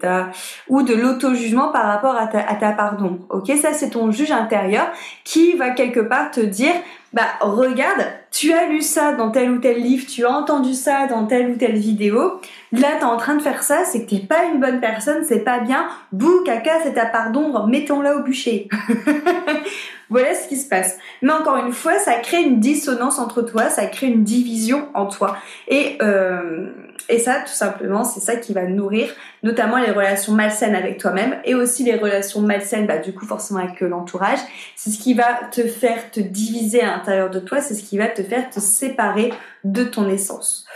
ta, 0.00 0.30
ou 0.68 0.82
de 0.82 0.94
l'auto-jugement 0.94 1.68
par 1.68 1.86
rapport 1.86 2.16
à 2.16 2.26
ta, 2.26 2.40
à 2.40 2.56
ta 2.56 2.72
pardon. 2.72 3.20
Ok, 3.28 3.52
ça 3.62 3.72
c'est 3.72 3.90
ton 3.90 4.10
juge 4.10 4.32
intérieur 4.32 4.88
qui 5.22 5.52
va 5.52 5.70
quelque 5.70 6.00
part 6.00 6.32
te 6.32 6.40
dire 6.40 6.74
bah 7.12 7.28
regarde, 7.40 8.04
tu 8.30 8.52
as 8.52 8.66
lu 8.66 8.80
ça 8.82 9.12
dans 9.12 9.30
tel 9.30 9.50
ou 9.50 9.58
tel 9.58 9.80
livre, 9.80 10.06
tu 10.06 10.24
as 10.24 10.30
entendu 10.30 10.74
ça 10.74 11.06
dans 11.06 11.26
telle 11.26 11.50
ou 11.50 11.56
telle 11.56 11.76
vidéo, 11.76 12.40
là 12.72 12.88
t'es 12.98 13.04
en 13.04 13.16
train 13.16 13.34
de 13.34 13.42
faire 13.42 13.62
ça, 13.62 13.84
c'est 13.84 14.04
que 14.04 14.10
t'es 14.10 14.26
pas 14.26 14.44
une 14.44 14.60
bonne 14.60 14.80
personne, 14.80 15.24
c'est 15.24 15.40
pas 15.40 15.60
bien, 15.60 15.88
bouh, 16.12 16.42
caca, 16.44 16.80
c'est 16.84 16.94
ta 16.94 17.06
part 17.06 17.32
d'ombre, 17.32 17.66
mettons-la 17.66 18.16
au 18.16 18.22
bûcher. 18.22 18.68
voilà 20.10 20.34
ce 20.34 20.48
qui 20.48 20.56
se 20.56 20.68
passe. 20.68 20.98
Mais 21.22 21.32
encore 21.32 21.56
une 21.56 21.72
fois, 21.72 21.98
ça 21.98 22.14
crée 22.14 22.42
une 22.42 22.60
dissonance 22.60 23.18
entre 23.18 23.42
toi, 23.42 23.70
ça 23.70 23.86
crée 23.86 24.08
une 24.08 24.24
division 24.24 24.88
en 24.94 25.06
toi. 25.06 25.36
Et, 25.68 25.96
euh, 26.02 26.70
et 27.08 27.18
ça, 27.18 27.40
tout 27.40 27.52
simplement, 27.52 28.04
c'est 28.04 28.20
ça 28.20 28.36
qui 28.36 28.52
va 28.52 28.64
nourrir 28.64 29.08
notamment 29.42 29.78
les 29.78 29.90
relations 29.90 30.32
malsaines 30.32 30.74
avec 30.74 30.98
toi-même 30.98 31.36
et 31.44 31.54
aussi 31.54 31.84
les 31.84 31.96
relations 31.96 32.40
malsaines, 32.40 32.86
bah, 32.86 32.98
du 32.98 33.14
coup, 33.14 33.24
forcément 33.24 33.60
avec 33.60 33.80
l'entourage. 33.80 34.40
C'est 34.76 34.90
ce 34.90 34.98
qui 34.98 35.14
va 35.14 35.40
te 35.50 35.62
faire 35.66 36.10
te 36.10 36.20
diviser 36.20 36.82
à 36.82 36.96
l'intérieur 36.96 37.30
de 37.30 37.40
toi, 37.40 37.60
c'est 37.60 37.74
ce 37.74 37.82
qui 37.82 37.96
va 37.96 38.08
te 38.08 38.22
faire 38.22 38.50
te 38.50 38.60
séparer 38.60 39.32
de 39.64 39.84
ton 39.84 40.08
essence. 40.08 40.66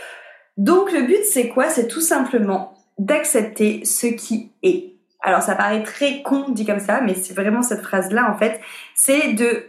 Donc 0.57 0.91
le 0.91 1.01
but, 1.01 1.23
c'est 1.29 1.49
quoi? 1.49 1.69
C'est 1.69 1.87
tout 1.87 2.01
simplement 2.01 2.73
d'accepter 2.97 3.83
ce 3.83 4.07
qui 4.07 4.51
est. 4.63 4.94
Alors 5.25 5.41
ça 5.41 5.55
paraît 5.55 5.81
très 5.81 6.21
con 6.21 6.45
dit 6.49 6.67
comme 6.67 6.79
ça, 6.79 7.01
mais 7.01 7.15
c'est 7.15 7.33
vraiment 7.33 7.63
cette 7.63 7.81
phrase-là 7.81 8.31
en 8.31 8.37
fait. 8.37 8.61
C'est 8.93 9.33
de 9.33 9.63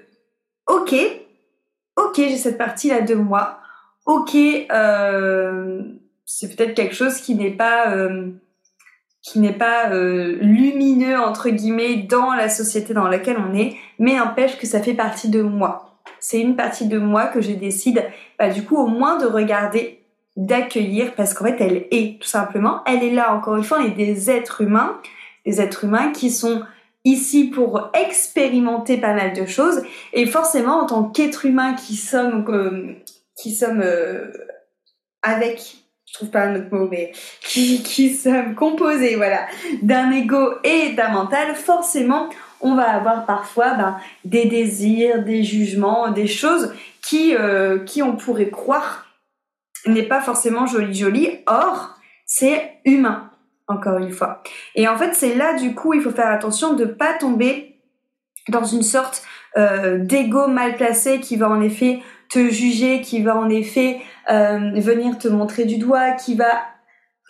ok, 0.67 0.95
ok, 1.97 2.15
j'ai 2.17 2.37
cette 2.37 2.59
partie-là 2.59 3.01
de 3.01 3.15
moi. 3.15 3.59
Ok, 4.05 4.37
euh, 4.37 5.83
c'est 6.27 6.55
peut-être 6.55 6.75
quelque 6.75 6.95
chose 6.95 7.17
qui 7.23 7.35
n'est 7.35 7.51
pas 7.51 7.91
euh, 7.93 8.33
euh, 9.35 10.37
lumineux 10.43 11.19
entre 11.19 11.49
guillemets 11.49 12.03
dans 12.03 12.35
la 12.35 12.51
société 12.51 12.93
dans 12.93 13.09
laquelle 13.09 13.39
on 13.39 13.55
est, 13.55 13.77
mais 13.99 14.21
empêche 14.21 14.59
que 14.59 14.67
ça 14.67 14.83
fait 14.83 14.95
partie 14.95 15.31
de 15.31 15.41
moi. 15.41 16.03
C'est 16.21 16.41
une 16.41 16.55
partie 16.55 16.87
de 16.87 16.99
moi 16.99 17.29
que 17.29 17.41
je 17.41 17.53
décide, 17.53 18.05
bah, 18.39 18.51
du 18.51 18.63
coup 18.63 18.77
au 18.77 18.89
moins 18.89 19.17
de 19.17 19.25
regarder, 19.25 20.03
d'accueillir, 20.37 21.15
parce 21.15 21.33
qu'en 21.33 21.47
fait 21.47 21.57
elle 21.61 21.87
est 21.91 22.21
tout 22.21 22.29
simplement, 22.29 22.83
elle 22.85 23.03
est 23.03 23.11
là. 23.11 23.35
Encore 23.35 23.57
une 23.57 23.65
fois, 23.65 23.79
on 23.81 23.87
est 23.87 23.97
des 23.97 24.31
êtres 24.31 24.61
humains, 24.61 25.01
des 25.47 25.61
êtres 25.61 25.85
humains 25.85 26.13
qui 26.13 26.31
sont 26.31 26.63
ici 27.05 27.45
pour 27.45 27.91
expérimenter 27.95 28.99
pas 28.99 29.15
mal 29.15 29.33
de 29.33 29.47
choses, 29.47 29.83
et 30.13 30.27
forcément 30.27 30.81
en 30.81 30.87
tant 30.87 31.05
qu'être 31.05 31.47
humain 31.47 31.75
qui 31.75 31.97
sommes 31.97 32.45
euh, 32.49 32.95
qui 33.37 33.55
sommes 33.55 33.85
avec 35.23 35.87
trouve 36.17 36.31
pas 36.31 36.45
un 36.45 36.57
autre 36.57 36.75
mot, 36.75 36.89
mais 36.91 37.13
qui, 37.43 37.83
qui 37.83 38.15
sommes 38.15 38.55
composés, 38.55 39.17
voilà, 39.17 39.47
d'un 39.83 40.11
ego 40.11 40.55
et 40.65 40.93
d'un 40.93 41.11
mental, 41.11 41.55
forcément, 41.55 42.31
on 42.61 42.75
va 42.75 42.91
avoir 42.91 43.27
parfois 43.27 43.75
ben, 43.75 43.97
des 44.25 44.47
désirs, 44.47 45.23
des 45.25 45.43
jugements, 45.43 46.11
des 46.11 46.27
choses 46.27 46.73
qui, 47.03 47.37
euh, 47.37 47.81
qui 47.81 48.03
on 48.03 48.17
pourrait 48.17 48.51
croire 48.51 49.07
n'est 49.87 50.03
pas 50.03 50.21
forcément 50.21 50.67
joli 50.67 50.95
joli. 50.95 51.31
Or, 51.47 51.91
c'est 52.25 52.79
humain. 52.85 53.26
Encore 53.69 53.99
une 53.99 54.11
fois. 54.11 54.43
Et 54.75 54.89
en 54.89 54.97
fait, 54.97 55.15
c'est 55.15 55.35
là, 55.35 55.55
du 55.55 55.75
coup, 55.75 55.95
il 55.95 56.01
faut 56.01 56.11
faire 56.11 56.31
attention 56.31 56.75
de 56.75 56.85
pas 56.85 57.15
tomber 57.15 57.77
dans 58.49 58.65
une 58.65 58.83
sorte 58.83 59.23
euh, 59.57 59.99
d'ego 59.99 60.47
mal 60.49 60.77
placé 60.77 61.21
qui 61.21 61.37
va 61.37 61.49
en 61.49 61.61
effet 61.61 62.01
te 62.29 62.51
juger, 62.51 63.01
qui 63.01 63.23
va 63.23 63.37
en 63.37 63.49
effet 63.49 64.01
euh, 64.31 64.73
venir 64.75 65.19
te 65.19 65.29
montrer 65.29 65.65
du 65.65 65.79
doigt, 65.79 66.13
qui 66.13 66.35
va 66.35 66.63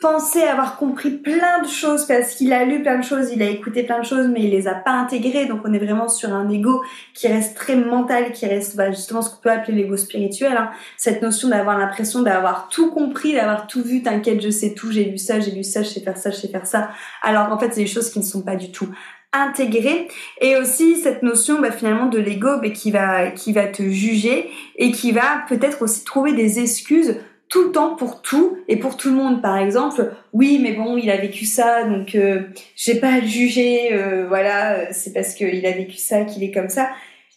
penser 0.00 0.42
avoir 0.42 0.76
compris 0.76 1.10
plein 1.10 1.62
de 1.62 1.68
choses 1.68 2.04
parce 2.04 2.34
qu'il 2.34 2.52
a 2.52 2.64
lu 2.64 2.82
plein 2.82 2.98
de 2.98 3.04
choses, 3.04 3.30
il 3.32 3.42
a 3.42 3.48
écouté 3.48 3.82
plein 3.82 4.00
de 4.00 4.04
choses, 4.04 4.28
mais 4.28 4.42
il 4.42 4.50
les 4.50 4.68
a 4.68 4.74
pas 4.74 4.90
intégrées. 4.90 5.46
Donc 5.46 5.60
on 5.64 5.72
est 5.72 5.78
vraiment 5.78 6.08
sur 6.08 6.32
un 6.34 6.48
ego 6.50 6.82
qui 7.14 7.28
reste 7.28 7.56
très 7.56 7.76
mental, 7.76 8.32
qui 8.32 8.46
reste 8.46 8.76
bah, 8.76 8.90
justement 8.90 9.22
ce 9.22 9.30
qu'on 9.30 9.40
peut 9.40 9.50
appeler 9.50 9.78
l'ego 9.78 9.96
spirituel. 9.96 10.56
Hein. 10.56 10.70
Cette 10.98 11.22
notion 11.22 11.48
d'avoir 11.48 11.78
l'impression 11.78 12.22
d'avoir 12.22 12.68
tout 12.68 12.90
compris, 12.90 13.32
d'avoir 13.34 13.66
tout 13.66 13.82
vu. 13.82 14.02
T'inquiète, 14.02 14.42
je 14.42 14.50
sais 14.50 14.74
tout, 14.74 14.92
j'ai 14.92 15.04
lu 15.04 15.18
ça, 15.18 15.40
j'ai 15.40 15.52
lu 15.52 15.64
ça, 15.64 15.82
je 15.82 15.88
sais 15.88 16.00
faire 16.00 16.18
ça, 16.18 16.30
je 16.30 16.36
sais 16.36 16.48
faire 16.48 16.66
ça. 16.66 16.90
Alors 17.22 17.50
en 17.50 17.58
fait, 17.58 17.72
c'est 17.72 17.80
des 17.80 17.86
choses 17.86 18.10
qui 18.10 18.18
ne 18.18 18.24
sont 18.24 18.42
pas 18.42 18.56
du 18.56 18.70
tout 18.70 18.88
intégrées. 19.32 20.08
et 20.40 20.56
aussi 20.56 20.96
cette 20.96 21.22
notion 21.22 21.60
bah, 21.60 21.70
finalement 21.70 22.06
de 22.06 22.18
l'ego 22.18 22.58
bah, 22.60 22.70
qui 22.70 22.90
va 22.90 23.30
qui 23.30 23.52
va 23.52 23.66
te 23.66 23.82
juger 23.82 24.50
et 24.76 24.92
qui 24.92 25.12
va 25.12 25.44
peut-être 25.48 25.82
aussi 25.82 26.04
trouver 26.04 26.32
des 26.32 26.58
excuses 26.58 27.16
tout 27.48 27.64
le 27.64 27.72
temps 27.72 27.94
pour 27.94 28.22
tout 28.22 28.58
et 28.68 28.76
pour 28.76 28.96
tout 28.96 29.10
le 29.10 29.16
monde. 29.16 29.42
Par 29.42 29.58
exemple, 29.58 30.12
oui, 30.32 30.58
mais 30.60 30.72
bon, 30.72 30.96
il 30.96 31.10
a 31.10 31.16
vécu 31.16 31.44
ça, 31.44 31.84
donc 31.84 32.14
euh, 32.14 32.42
j'ai 32.74 32.96
pas 32.96 33.14
à 33.14 33.20
le 33.20 33.26
juger. 33.26 33.92
Euh, 33.92 34.26
voilà, 34.28 34.92
c'est 34.92 35.12
parce 35.12 35.34
qu'il 35.34 35.64
a 35.66 35.72
vécu 35.72 35.96
ça 35.96 36.24
qu'il 36.24 36.42
est 36.42 36.50
comme 36.50 36.68
ça. 36.68 36.88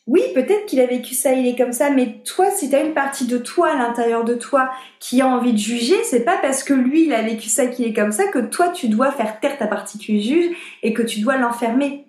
Oui, 0.08 0.22
peut-être 0.34 0.66
qu'il 0.66 0.80
a 0.80 0.88
vécu 0.88 1.14
ça, 1.14 1.34
il 1.34 1.46
est 1.46 1.56
comme 1.56 1.72
ça, 1.72 1.92
mais 1.92 2.16
toi, 2.26 2.50
si 2.50 2.68
tu 2.68 2.76
as 2.76 2.82
une 2.82 2.96
partie 2.96 3.28
de 3.28 3.38
toi 3.38 3.70
à 3.70 3.76
l'intérieur 3.76 4.24
de 4.24 4.34
toi 4.34 4.72
qui 5.00 5.22
a 5.22 5.28
envie 5.28 5.54
de 5.54 5.60
juger, 5.60 6.04
c'est 6.04 6.26
pas 6.26 6.40
parce 6.42 6.64
que 6.64 6.74
lui, 6.74 7.06
il 7.06 7.14
a 7.14 7.22
vécu 7.22 7.48
ça 7.48 7.68
qu'il 7.68 7.86
est 7.86 7.94
comme 7.94 8.12
ça 8.12 8.26
que 8.26 8.40
toi, 8.40 8.70
tu 8.70 8.88
dois 8.88 9.12
faire 9.12 9.40
taire 9.40 9.60
ta 9.60 9.68
partie 9.68 10.00
qui 10.00 10.24
juge 10.24 10.56
et 10.82 10.94
que 10.94 11.04
tu 11.04 11.20
dois 11.20 11.38
l'enfermer. 11.38 12.08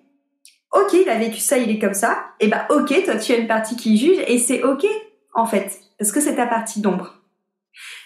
Ok, 0.71 0.93
il 0.93 1.09
a 1.09 1.19
vécu 1.19 1.39
ça, 1.39 1.59
il 1.59 1.69
est 1.69 1.77
comme 1.77 1.93
ça. 1.93 2.17
Et 2.39 2.45
eh 2.45 2.47
bah 2.47 2.65
ben, 2.67 2.81
ok, 2.81 3.03
toi, 3.05 3.17
tu 3.17 3.33
as 3.33 3.37
une 3.37 3.47
partie 3.47 3.75
qui 3.75 3.95
juge 3.97 4.17
et 4.25 4.39
c'est 4.39 4.63
ok, 4.63 4.83
en 5.35 5.45
fait, 5.45 5.79
parce 5.99 6.11
que 6.11 6.21
c'est 6.21 6.37
ta 6.37 6.47
partie 6.47 6.81
d'ombre. 6.81 7.20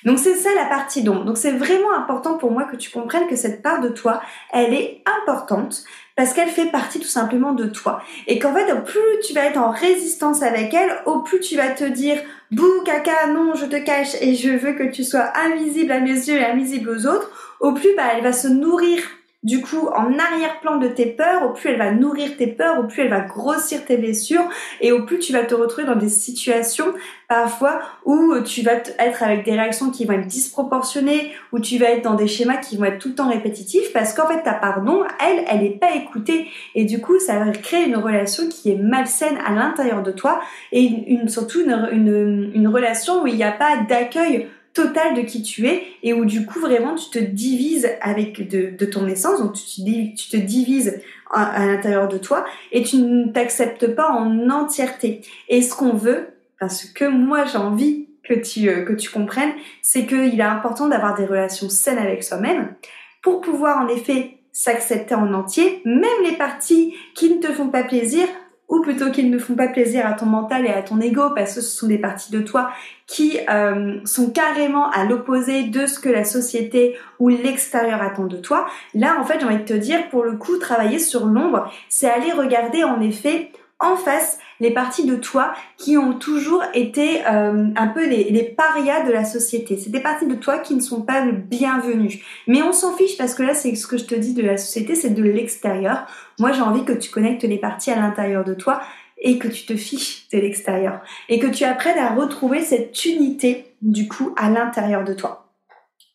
Donc 0.03 0.19
c'est 0.19 0.36
ça 0.36 0.50
la 0.55 0.65
partie 0.65 1.03
d'ombre. 1.03 1.25
Donc 1.25 1.38
c'est 1.38 1.51
vraiment 1.51 1.93
important 1.93 2.38
pour 2.38 2.51
moi 2.51 2.63
que 2.65 2.75
tu 2.75 2.91
comprennes 2.91 3.27
que 3.27 3.36
cette 3.36 3.62
part 3.62 3.81
de 3.81 3.89
toi, 3.89 4.22
elle 4.53 4.74
est 4.74 5.03
importante 5.19 5.84
parce 6.15 6.34
qu'elle 6.34 6.50
fait 6.50 6.72
partie 6.72 7.00
tout 7.00 7.07
simplement 7.07 7.53
de 7.53 7.65
toi. 7.65 8.01
Et 8.27 8.39
qu'en 8.39 8.53
fait, 8.53 8.72
au 8.72 8.81
plus 8.81 9.00
tu 9.25 9.34
vas 9.34 9.45
être 9.45 9.57
en 9.57 9.72
résistance 9.72 10.43
avec 10.43 10.74
elle, 10.74 10.95
au 11.05 11.19
plus 11.19 11.39
tu 11.39 11.57
vas 11.57 11.69
te 11.69 11.84
dire 11.84 12.17
bouh 12.51 12.84
caca, 12.86 13.27
non, 13.27 13.55
je 13.55 13.65
te 13.65 13.77
cache 13.77 14.15
et 14.22 14.36
je 14.36 14.50
veux 14.50 14.74
que 14.74 14.91
tu 14.91 15.03
sois 15.03 15.34
invisible 15.38 15.91
à 15.91 16.00
mes 16.00 16.13
yeux 16.13 16.38
et 16.38 16.45
invisible 16.45 16.89
aux 16.89 17.07
autres, 17.07 17.57
au 17.60 17.74
plus 17.74 17.95
bah, 17.95 18.03
elle 18.15 18.24
va 18.24 18.34
se 18.34 18.48
nourrir 18.48 19.00
du 19.44 19.62
coup 19.62 19.88
en 19.96 20.18
arrière-plan 20.18 20.77
de 20.77 20.88
tes 20.88 21.06
peurs, 21.06 21.44
au 21.44 21.54
plus 21.54 21.70
elle 21.70 21.77
va 21.77 21.92
nourrir 21.92 22.36
tes 22.36 22.48
peurs, 22.48 22.80
au 22.80 22.84
plus 22.84 23.04
elle 23.04 23.10
va 23.10 23.22
grossir 23.22 23.86
tes 23.86 23.98
blessures 23.98 24.50
et 24.82 24.92
au 24.92 25.06
plus 25.06 25.20
tu 25.20 25.34
vas 25.34 25.44
te 25.44 25.54
retrouver 25.54 25.86
dans 25.86 25.96
des 25.96 26.10
situations 26.10 26.94
parfois 27.27 27.80
où 28.06 28.39
tu 28.44 28.63
vas 28.63 28.74
être 28.74 29.24
avec 29.24 29.46
des 29.46 29.51
réactions 29.51 29.92
qui 29.92 30.06
vont 30.06 30.13
être 30.13 30.25
disproportionnées, 30.25 31.32
où 31.51 31.60
tu 31.60 31.77
vas 31.77 31.92
être 31.92 32.04
dans 32.04 32.15
des 32.15 32.27
schémas 32.27 32.58
qui 32.58 32.75
vont 32.75 32.86
être 32.86 32.98
tout 32.98 33.10
le 33.10 33.15
temps 33.15 33.30
répétitifs 33.30 33.94
parce 33.94 34.13
qu'en 34.13 34.27
fait 34.27 34.42
ta 34.42 34.54
pardon, 34.54 35.04
elle, 35.24 35.46
elle 35.48 35.62
n'est 35.62 35.77
pas 35.77 35.94
écoutée. 35.96 36.48
Et 36.74 36.86
du 36.86 37.00
coup 37.00 37.20
ça 37.20 37.38
va 37.38 37.51
créer 37.51 37.86
une 37.86 37.98
relation 37.98 38.50
qui 38.50 38.72
est 38.72 38.77
malsaine 38.77 39.38
à 39.46 39.54
l'intérieur 39.54 40.01
de 40.01 40.12
toi 40.12 40.42
et 40.72 40.82
une, 40.82 41.30
surtout 41.30 41.62
une, 41.62 42.51
une 42.54 42.68
relation 42.68 43.22
où 43.22 43.27
il 43.27 43.36
n'y 43.36 43.44
a 43.44 43.51
pas 43.51 43.77
d'accueil 43.88 44.48
total 44.75 45.15
de 45.15 45.22
qui 45.22 45.41
tu 45.41 45.67
es 45.67 45.84
et 46.03 46.13
où 46.13 46.25
du 46.25 46.46
coup 46.46 46.60
vraiment 46.60 46.94
tu 46.94 47.10
te 47.10 47.17
divises 47.17 47.89
avec 48.01 48.48
de, 48.48 48.86
ton 48.86 49.08
essence, 49.08 49.39
donc 49.39 49.53
tu, 49.53 49.82
te 50.29 50.38
divises 50.38 51.01
à, 51.32 51.65
l'intérieur 51.65 52.08
de 52.08 52.20
toi 52.20 52.46
et 52.72 52.84
tu 52.84 52.98
ne 52.98 53.32
t'acceptes 53.32 53.88
pas 53.96 54.12
en 54.12 54.50
entièreté. 54.50 55.22
Et 55.50 55.62
ce 55.62 55.74
qu'on 55.74 55.94
veut, 55.94 56.27
parce 56.60 56.84
que 56.86 57.05
moi 57.05 57.46
j'ai 57.46 57.58
envie 57.58 58.10
que 58.24 58.34
tu, 58.34 58.70
euh, 58.70 58.84
que 58.84 58.94
tu 58.94 59.10
comprennes, 59.10 59.53
c'est 59.82 60.05
qu'il 60.05 60.39
est 60.39 60.44
important 60.44 60.88
d'avoir 60.88 61.15
des 61.15 61.25
relations 61.25 61.70
saines 61.70 61.98
avec 61.98 62.24
soi-même 62.24 62.75
pour 63.22 63.41
pouvoir 63.41 63.84
en 63.84 63.88
effet 63.88 64.38
s'accepter 64.51 65.15
en 65.15 65.34
entier, 65.34 65.82
même 65.86 66.24
les 66.24 66.38
parties 66.38 66.96
qui 67.13 67.29
ne 67.29 67.41
te 67.41 67.51
font 67.51 67.70
pas 67.70 67.84
plaisir, 67.84 68.27
ou 68.67 68.81
plutôt 68.81 69.12
qu'ils 69.12 69.29
ne 69.29 69.38
font 69.38 69.55
pas 69.55 69.67
plaisir 69.67 70.05
à 70.07 70.13
ton 70.13 70.25
mental 70.25 70.65
et 70.65 70.69
à 70.69 70.81
ton 70.81 71.00
ego 71.00 71.29
parce 71.36 71.55
que 71.55 71.62
ce 71.62 71.77
sont 71.77 71.88
des 71.88 71.98
parties 71.98 72.31
de 72.31 72.41
toi 72.41 72.72
qui 73.07 73.38
euh, 73.50 74.00
sont 74.05 74.31
carrément 74.31 74.89
à 74.89 75.05
l'opposé 75.05 75.63
de 75.63 75.86
ce 75.86 76.00
que 76.00 76.10
la 76.10 76.24
société 76.24 76.98
ou 77.19 77.29
l'extérieur 77.29 78.01
attend 78.01 78.25
de 78.25 78.38
toi. 78.38 78.65
Là, 78.93 79.17
en 79.19 79.24
fait, 79.24 79.39
j'ai 79.39 79.45
envie 79.45 79.57
de 79.57 79.63
te 79.63 79.74
dire, 79.74 80.10
pour 80.10 80.24
le 80.24 80.34
coup, 80.34 80.57
travailler 80.57 80.98
sur 80.98 81.25
l'ombre, 81.25 81.72
c'est 81.89 82.10
aller 82.10 82.31
regarder 82.31 82.84
en 82.84 83.00
effet 83.01 83.51
en 83.79 83.95
face 83.95 84.39
les 84.59 84.71
parties 84.71 85.05
de 85.05 85.15
toi 85.15 85.53
qui 85.77 85.97
ont 85.97 86.13
toujours 86.13 86.63
été 86.74 87.25
euh, 87.27 87.67
un 87.75 87.88
peu 87.88 88.07
les, 88.07 88.25
les, 88.25 88.43
parias 88.43 89.03
de 89.03 89.12
la 89.12 89.25
société. 89.25 89.77
C'est 89.77 89.89
des 89.89 90.00
parties 90.00 90.27
de 90.27 90.35
toi 90.35 90.59
qui 90.59 90.75
ne 90.75 90.81
sont 90.81 91.01
pas 91.01 91.25
bienvenues. 91.31 92.24
Mais 92.47 92.62
on 92.62 92.71
s'en 92.71 92.95
fiche 92.95 93.17
parce 93.17 93.35
que 93.35 93.43
là, 93.43 93.53
c'est 93.53 93.75
ce 93.75 93.88
que 93.88 93.97
je 93.97 94.05
te 94.05 94.15
dis 94.15 94.33
de 94.33 94.41
la 94.41 94.57
société, 94.57 94.95
c'est 94.95 95.09
de 95.09 95.24
l'extérieur. 95.24 96.05
Moi, 96.39 96.51
j'ai 96.51 96.62
envie 96.62 96.85
que 96.85 96.93
tu 96.93 97.09
connectes 97.09 97.43
les 97.43 97.57
parties 97.57 97.91
à 97.91 98.00
l'intérieur 98.00 98.43
de 98.43 98.53
toi 98.53 98.81
et 99.17 99.38
que 99.38 99.47
tu 99.47 99.65
te 99.65 99.75
fiches 99.75 100.27
de 100.31 100.39
l'extérieur. 100.39 101.01
Et 101.29 101.39
que 101.39 101.47
tu 101.47 101.63
apprennes 101.63 101.97
à 101.97 102.13
retrouver 102.13 102.62
cette 102.62 103.05
unité, 103.05 103.75
du 103.81 104.07
coup, 104.07 104.33
à 104.38 104.50
l'intérieur 104.50 105.03
de 105.03 105.13
toi. 105.13 105.45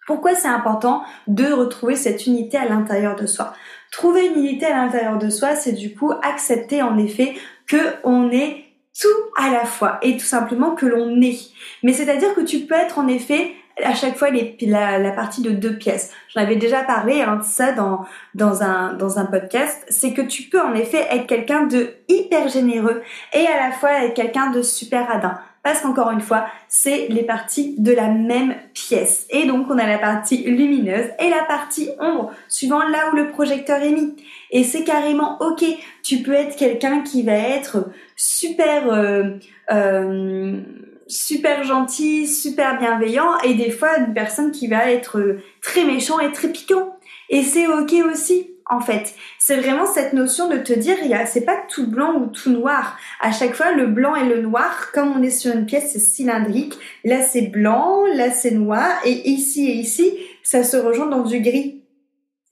Pourquoi 0.07 0.35
c'est 0.35 0.49
important 0.49 1.05
de 1.29 1.53
retrouver 1.53 1.95
cette 1.95 2.27
unité 2.27 2.57
à 2.57 2.69
l'intérieur 2.69 3.15
de 3.15 3.27
soi? 3.27 3.55
Trouver 3.93 4.27
une 4.27 4.45
unité 4.45 4.67
à 4.67 4.85
l'intérieur 4.85 5.19
de 5.19 5.31
soi, 5.31 5.55
c'est 5.55 5.73
du 5.73 5.95
coup 5.95 6.13
accepter 6.23 6.83
en 6.83 6.99
effet 6.99 7.35
que 7.71 7.95
on 8.03 8.31
est 8.33 8.65
tout 9.01 9.09
à 9.37 9.51
la 9.51 9.65
fois 9.65 9.99
et 10.03 10.17
tout 10.17 10.27
simplement 10.27 10.75
que 10.75 10.87
l'on 10.87 11.21
est. 11.23 11.51
Mais 11.85 11.93
c'est-à-dire 11.93 12.35
que 12.35 12.41
tu 12.41 12.61
peux 12.61 12.75
être 12.75 12.99
en 12.99 13.07
effet 13.07 13.53
à 13.85 13.95
chaque 13.95 14.17
fois 14.17 14.29
la, 14.31 15.11
partie 15.13 15.41
de 15.41 15.51
deux 15.51 15.77
pièces. 15.77 16.13
J'en 16.29 16.43
avais 16.43 16.57
déjà 16.57 16.83
parlé 16.83 17.23
hein, 17.23 17.37
de 17.37 17.45
ça 17.45 17.73
dans, 17.73 18.05
dans, 18.35 18.63
un, 18.63 18.95
dans 18.95 19.19
un 19.19 19.25
podcast. 19.25 19.87
C'est 19.89 20.13
que 20.13 20.23
tu 20.23 20.43
peux 20.45 20.61
en 20.61 20.75
effet 20.75 21.07
être 21.11 21.27
quelqu'un 21.27 21.63
de 21.63 21.95
hyper 22.09 22.49
généreux 22.49 23.03
et 23.33 23.47
à 23.47 23.69
la 23.69 23.73
fois 23.73 24.05
être 24.05 24.15
quelqu'un 24.15 24.51
de 24.51 24.63
super 24.63 25.09
radin 25.09 25.39
parce 25.63 25.81
qu'encore 25.81 26.11
une 26.11 26.21
fois, 26.21 26.47
c'est 26.69 27.09
les 27.09 27.23
parties 27.23 27.75
de 27.79 27.93
la 27.93 28.09
même 28.09 28.55
pièce. 28.73 29.27
Et 29.31 29.47
donc, 29.47 29.67
on 29.69 29.79
a 29.79 29.87
la 29.87 29.99
partie 29.99 30.39
lumineuse 30.39 31.11
et 31.19 31.29
la 31.29 31.45
partie 31.45 31.91
ombre, 31.99 32.33
suivant 32.49 32.79
là 32.79 33.11
où 33.13 33.17
le 33.17 33.29
projecteur 33.31 33.83
est 33.83 33.91
mis. 33.91 34.17
Et 34.51 34.65
c'est 34.65 34.85
carrément 34.85 35.37
ok. 35.41 35.65
Tu 36.03 36.19
peux 36.19 36.33
être 36.33 36.57
quelqu'un 36.57 37.03
qui 37.03 37.23
va 37.23 37.37
être 37.37 37.91
super, 38.17 38.91
euh, 38.91 39.35
euh, 39.71 40.61
super 41.07 41.63
gentil, 41.65 42.27
super 42.27 42.79
bienveillant, 42.79 43.39
et 43.45 43.55
des 43.55 43.71
fois 43.71 43.99
une 43.99 44.15
personne 44.15 44.53
qui 44.53 44.67
va 44.67 44.91
être 44.91 45.39
très 45.61 45.85
méchant 45.85 46.21
et 46.21 46.33
très 46.33 46.49
piquant. 46.49 46.97
Et 47.29 47.43
c'est 47.43 47.67
ok 47.67 47.93
aussi 48.11 48.50
en 48.71 48.81
fait. 48.81 49.15
C'est 49.39 49.57
vraiment 49.57 49.85
cette 49.85 50.13
notion 50.13 50.49
de 50.49 50.57
te 50.57 50.73
dire, 50.73 50.97
c'est 51.27 51.45
pas 51.45 51.59
tout 51.69 51.89
blanc 51.89 52.15
ou 52.15 52.27
tout 52.27 52.51
noir. 52.51 52.97
À 53.21 53.33
chaque 53.33 53.55
fois, 53.55 53.73
le 53.73 53.87
blanc 53.87 54.15
et 54.15 54.25
le 54.25 54.41
noir, 54.41 54.93
comme 54.95 55.13
on 55.17 55.23
est 55.23 55.31
sur 55.31 55.55
une 55.55 55.67
pièce, 55.67 55.99
cylindrique. 55.99 56.75
Là, 57.05 57.21
c'est 57.21 57.49
blanc, 57.49 58.05
là, 58.15 58.31
c'est 58.31 58.53
noir, 58.53 58.89
et 59.05 59.29
ici 59.29 59.69
et 59.69 59.75
ici, 59.75 60.17
ça 60.43 60.63
se 60.63 60.77
rejoint 60.77 61.07
dans 61.07 61.25
du 61.25 61.41
gris. 61.41 61.83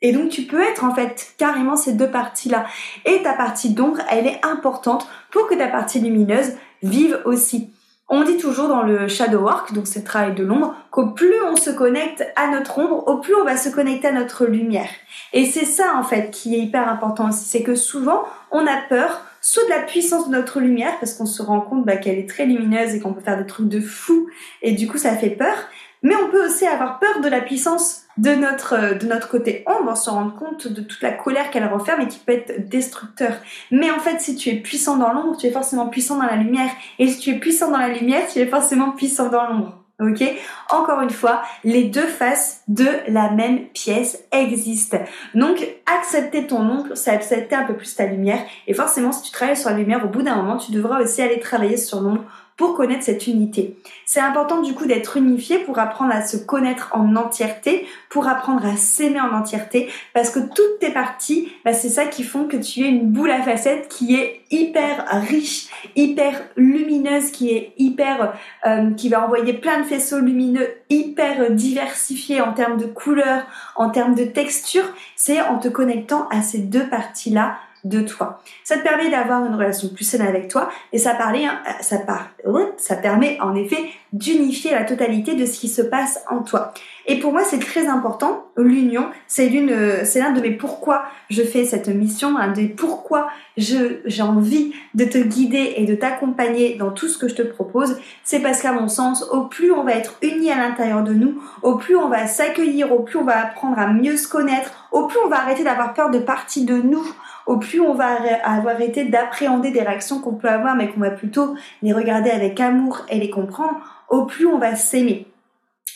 Et 0.03 0.13
donc, 0.13 0.29
tu 0.29 0.43
peux 0.43 0.63
être 0.63 0.85
en 0.85 0.95
fait 0.95 1.35
carrément 1.39 1.77
ces 1.77 1.93
deux 1.93 2.11
parties-là. 2.11 2.67
Et 3.05 3.23
ta 3.23 3.33
partie 3.33 3.71
d'ombre, 3.71 3.99
elle 4.11 4.27
est 4.27 4.41
importante 4.45 5.09
pour 5.31 5.49
que 5.49 5.55
ta 5.55 5.69
partie 5.69 6.01
lumineuse 6.01 6.53
vive 6.83 7.21
aussi. 7.25 7.71
On 8.11 8.25
dit 8.25 8.39
toujours 8.39 8.69
dans 8.69 8.83
le 8.83 9.07
shadow 9.07 9.41
work, 9.41 9.75
donc 9.75 9.85
le 9.95 10.03
travail 10.03 10.35
de 10.35 10.43
l'ombre, 10.43 10.75
qu'au 10.91 11.09
plus 11.09 11.43
on 11.47 11.57
se 11.57 11.69
connecte 11.69 12.27
à 12.37 12.49
notre 12.49 12.79
ombre, 12.79 13.07
au 13.07 13.19
plus 13.19 13.35
on 13.35 13.45
va 13.45 13.59
se 13.59 13.69
connecter 13.69 14.09
à 14.09 14.13
notre 14.13 14.47
lumière. 14.47 14.89
Et 15.35 15.45
c'est 15.45 15.67
ça 15.67 15.95
en 15.97 16.03
fait 16.03 16.31
qui 16.31 16.55
est 16.55 16.61
hyper 16.61 16.89
important 16.89 17.29
aussi, 17.29 17.45
c'est 17.45 17.63
que 17.63 17.75
souvent 17.75 18.25
on 18.51 18.67
a 18.67 18.79
peur 18.89 19.25
soit 19.41 19.65
de 19.65 19.71
la 19.71 19.81
puissance 19.81 20.29
de 20.29 20.33
notre 20.33 20.59
lumière 20.59 20.99
parce 20.99 21.15
qu'on 21.15 21.27
se 21.27 21.43
rend 21.43 21.61
compte 21.61 21.85
bah, 21.85 21.97
qu'elle 21.97 22.19
est 22.19 22.29
très 22.29 22.47
lumineuse 22.47 22.95
et 22.95 23.01
qu'on 23.01 23.13
peut 23.13 23.21
faire 23.21 23.39
des 23.39 23.47
trucs 23.47 23.69
de 23.69 23.81
fou 23.81 24.29
et 24.63 24.73
du 24.73 24.89
coup 24.89 24.99
ça 24.99 25.15
fait 25.15 25.31
peur, 25.31 25.55
mais 26.03 26.15
on 26.17 26.31
peut 26.31 26.47
aussi 26.47 26.67
avoir 26.67 26.99
peur 26.99 27.21
de 27.21 27.29
la 27.29 27.41
puissance 27.41 28.03
de 28.19 28.35
notre, 28.35 28.75
euh, 28.75 28.95
de 28.95 29.07
notre 29.07 29.29
côté 29.29 29.65
ombre, 29.67 29.97
se 29.97 30.11
rend 30.11 30.31
compte 30.31 30.69
de 30.69 30.81
toute 30.83 31.03
la 31.03 31.13
colère 31.13 31.51
qu'elle 31.51 31.67
renferme 31.67 32.03
et 32.03 32.09
qui 32.09 32.19
peut 32.19 32.33
être 32.33 32.69
destructeur. 32.69 33.33
Mais 33.71 33.91
en 33.91 33.99
fait, 33.99 34.21
si 34.21 34.37
tu 34.37 34.51
es 34.51 34.57
puissant 34.57 34.97
dans 34.97 35.13
l'ombre, 35.13 35.37
tu 35.37 35.47
es 35.47 35.51
forcément 35.51 35.89
puissant 35.89 36.17
dans 36.17 36.27
la 36.27 36.37
lumière. 36.37 36.71
Et 36.99 37.09
si 37.09 37.19
tu 37.19 37.31
es 37.31 37.39
puissant 37.39 37.71
dans 37.71 37.79
la 37.79 37.89
lumière, 37.89 38.27
tu 38.31 38.41
es 38.41 38.47
forcément 38.47 38.91
puissant 38.91 39.29
dans 39.29 39.47
l'ombre. 39.47 39.85
Ok? 40.01 40.23
Encore 40.71 41.01
une 41.01 41.11
fois, 41.11 41.43
les 41.65 41.85
deux 41.85 42.07
faces 42.07 42.63
de 42.69 42.87
la 43.09 43.31
même 43.31 43.67
pièce 43.69 44.23
existent. 44.31 44.99
Donc, 45.35 45.67
accepter 45.87 46.47
ton 46.47 46.61
ombre, 46.61 46.95
c'est 46.95 47.11
accepter 47.11 47.57
un 47.57 47.65
peu 47.65 47.75
plus 47.75 47.97
ta 47.97 48.07
lumière. 48.07 48.39
Et 48.69 48.75
forcément, 48.75 49.11
si 49.11 49.23
tu 49.23 49.33
travailles 49.33 49.57
sur 49.57 49.71
la 49.71 49.77
lumière, 49.77 50.05
au 50.05 50.09
bout 50.09 50.23
d'un 50.23 50.37
moment, 50.37 50.57
tu 50.57 50.71
devras 50.71 51.03
aussi 51.03 51.21
aller 51.21 51.41
travailler 51.41 51.77
sur 51.77 52.01
l'ombre 52.01 52.25
pour 52.59 52.75
connaître 52.75 53.05
cette 53.05 53.29
unité. 53.29 53.77
C'est 54.05 54.21
important 54.21 54.61
du 54.61 54.75
coup 54.75 54.85
d'être 54.85 55.17
unifié 55.17 55.59
pour 55.61 55.79
apprendre 55.79 56.13
à 56.13 56.27
se 56.27 56.37
connaître 56.37 56.91
en 56.93 57.15
entièreté, 57.15 57.87
pour 58.11 58.27
apprendre 58.27 58.67
à 58.67 58.77
s'aimer 58.77 59.21
en 59.21 59.33
entièreté, 59.33 59.89
parce 60.13 60.31
que 60.31 60.41
toutes 60.41 60.81
tes 60.81 60.91
parties, 60.91 61.53
bah, 61.65 61.73
c'est 61.73 61.89
ça 61.89 62.05
qui 62.07 62.25
font 62.25 62.47
que 62.47 62.57
tu 62.57 62.81
es 62.81 62.89
une 62.89 63.11
boule 63.11 63.31
à 63.31 63.43
facettes 63.43 63.89
qui 63.89 64.17
est 64.17 64.43
hyper 64.51 65.07
riche, 65.29 65.69
hyper 65.95 66.43
lumineuse, 66.57 67.31
qui 67.31 67.51
est 67.55 67.75
hyper, 67.79 68.35
euh, 68.67 68.91
qui 68.95 69.09
va 69.09 69.25
envoyer 69.25 69.53
plein 69.53 69.79
de 69.81 69.85
faisceaux 69.85 70.19
lumineux, 70.19 70.69
hyper 70.91 71.53
diversifiés 71.53 72.41
en 72.41 72.53
termes 72.55 72.77
de 72.77 72.87
couleurs, 72.87 73.45
en 73.77 73.91
termes 73.91 74.17
de 74.17 74.25
texture. 74.25 74.85
C'est 75.15 75.41
en 75.41 75.59
te 75.59 75.69
connectant 75.69 76.27
à 76.31 76.43
ces 76.43 76.59
deux 76.59 76.89
parties-là 76.89 77.57
de 77.89 78.01
toi. 78.01 78.41
Ça 78.65 78.77
te 78.77 78.83
permet 78.83 79.11
d'avoir 79.11 79.45
une 79.45 79.55
relation 79.55 79.89
plus 79.89 80.05
saine 80.05 80.23
avec 80.23 80.49
toi 80.49 80.69
et 80.93 80.99
hein, 81.07 81.61
ça, 81.81 82.97
permet 82.97 83.39
en 83.41 83.55
effet 83.55 83.79
d'unifier 84.13 84.71
la 84.71 84.85
totalité 84.85 85.35
de 85.35 85.45
ce 85.45 85.59
qui 85.59 85.69
se 85.69 85.83
passe 85.83 86.21
en 86.31 86.41
toi. 86.41 86.73
Et 87.07 87.19
pour 87.19 87.33
moi, 87.33 87.43
c'est 87.43 87.59
très 87.59 87.87
important. 87.87 88.45
L'union, 88.57 89.07
c'est 89.27 89.49
l'un 89.49 90.31
de 90.33 90.41
mes 90.41 90.51
pourquoi 90.51 91.05
je 91.31 91.43
fais 91.43 91.65
cette 91.65 91.89
mission, 91.89 92.37
un 92.37 92.53
des 92.53 92.69
pourquoi 92.69 93.29
j'ai 93.57 94.23
envie 94.23 94.73
de 94.95 95.05
te 95.05 95.19
guider 95.19 95.75
et 95.77 95.87
de 95.87 95.95
t'accompagner 95.95 96.77
dans 96.77 96.91
tout 96.91 97.09
ce 97.09 97.17
que 97.19 97.29
je 97.29 97.35
te 97.35 97.43
propose. 97.43 97.99
C'est 98.25 98.41
parce 98.41 98.61
qu'à 98.61 98.73
mon 98.73 98.89
sens, 98.89 99.25
au 99.31 99.43
plus 99.43 99.73
on 99.73 99.85
va 99.85 99.93
être 99.93 100.17
unis 100.23 100.51
à 100.51 100.57
l'intérieur 100.57 101.03
de 101.03 101.15
nous, 101.15 101.43
au 101.63 101.77
plus 101.77 101.97
on 101.97 102.09
va 102.09 102.27
s'accueillir, 102.27 102.93
au 102.93 103.01
plus 103.01 103.19
on 103.19 103.25
va 103.25 103.41
apprendre 103.41 103.79
à 103.79 103.87
mieux 103.87 104.17
se 104.17 104.29
connaître, 104.29 104.89
au 104.93 105.07
plus 105.07 105.19
on 105.25 105.29
va 105.29 105.39
arrêter 105.39 105.65
d'avoir 105.65 105.95
peur 105.95 106.11
de 106.11 106.19
partie 106.19 106.65
de 106.65 106.77
nous 106.77 107.07
au 107.49 107.57
plus 107.57 107.81
on 107.81 107.95
va 107.95 108.19
avoir 108.45 108.75
arrêté 108.75 109.07
d'appréhender 109.07 109.71
des 109.71 109.81
réactions 109.81 110.21
qu'on 110.21 110.35
peut 110.35 110.49
avoir, 110.49 110.77
mais 110.77 110.91
qu'on 110.91 111.01
va 111.01 111.11
plutôt 111.11 111.55
les 111.83 111.95
regarder 111.95 112.31
avec 112.31 112.61
amour 112.61 113.07
et 113.09 113.19
les 113.19 113.31
comprendre, 113.31 113.81
au 114.11 114.27
plus 114.27 114.47
on 114.47 114.59
va 114.59 114.77
s'aimer. 114.77 115.27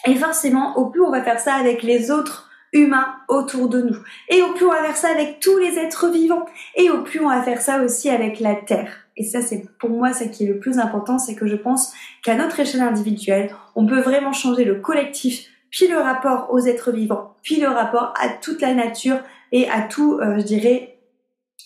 Et 0.07 0.15
forcément, 0.15 0.79
au 0.79 0.87
plus 0.87 1.03
on 1.03 1.11
va 1.11 1.23
faire 1.23 1.39
ça 1.39 1.55
avec 1.55 1.83
les 1.83 2.11
autres 2.11 2.49
humains 2.73 3.15
autour 3.29 3.69
de 3.69 3.83
nous. 3.83 3.99
Et 4.31 4.41
au 4.43 4.55
plus 4.55 4.65
on 4.65 4.71
va 4.71 4.83
faire 4.83 4.97
ça 4.97 5.11
avec 5.11 5.41
tous 5.41 5.59
les 5.59 5.79
êtres 5.79 6.09
vivants. 6.09 6.47
Et 6.75 6.89
au 6.89 7.03
plus 7.03 7.21
on 7.21 7.29
va 7.29 7.43
faire 7.43 7.61
ça 7.61 7.83
aussi 7.83 8.09
avec 8.09 8.41
la 8.41 8.55
Terre. 8.55 8.91
Et 9.19 9.25
ça, 9.25 9.43
c'est 9.43 9.67
pour 9.79 9.91
moi 9.91 10.15
ce 10.15 10.25
qui 10.25 10.45
est 10.45 10.49
le 10.49 10.59
plus 10.59 10.79
important, 10.79 11.19
c'est 11.19 11.35
que 11.35 11.47
je 11.47 11.57
pense 11.57 11.93
qu'à 12.25 12.35
notre 12.35 12.59
échelle 12.61 12.81
individuelle, 12.81 13.55
on 13.75 13.85
peut 13.85 14.01
vraiment 14.01 14.33
changer 14.33 14.65
le 14.65 14.77
collectif, 14.77 15.49
puis 15.71 15.87
le 15.87 15.99
rapport 15.99 16.49
aux 16.51 16.61
êtres 16.61 16.93
vivants, 16.93 17.35
puis 17.43 17.61
le 17.61 17.69
rapport 17.69 18.15
à 18.19 18.31
toute 18.31 18.63
la 18.63 18.73
nature 18.73 19.19
et 19.53 19.69
à 19.69 19.83
tout, 19.83 20.19
euh, 20.23 20.39
je 20.39 20.45
dirais, 20.45 20.92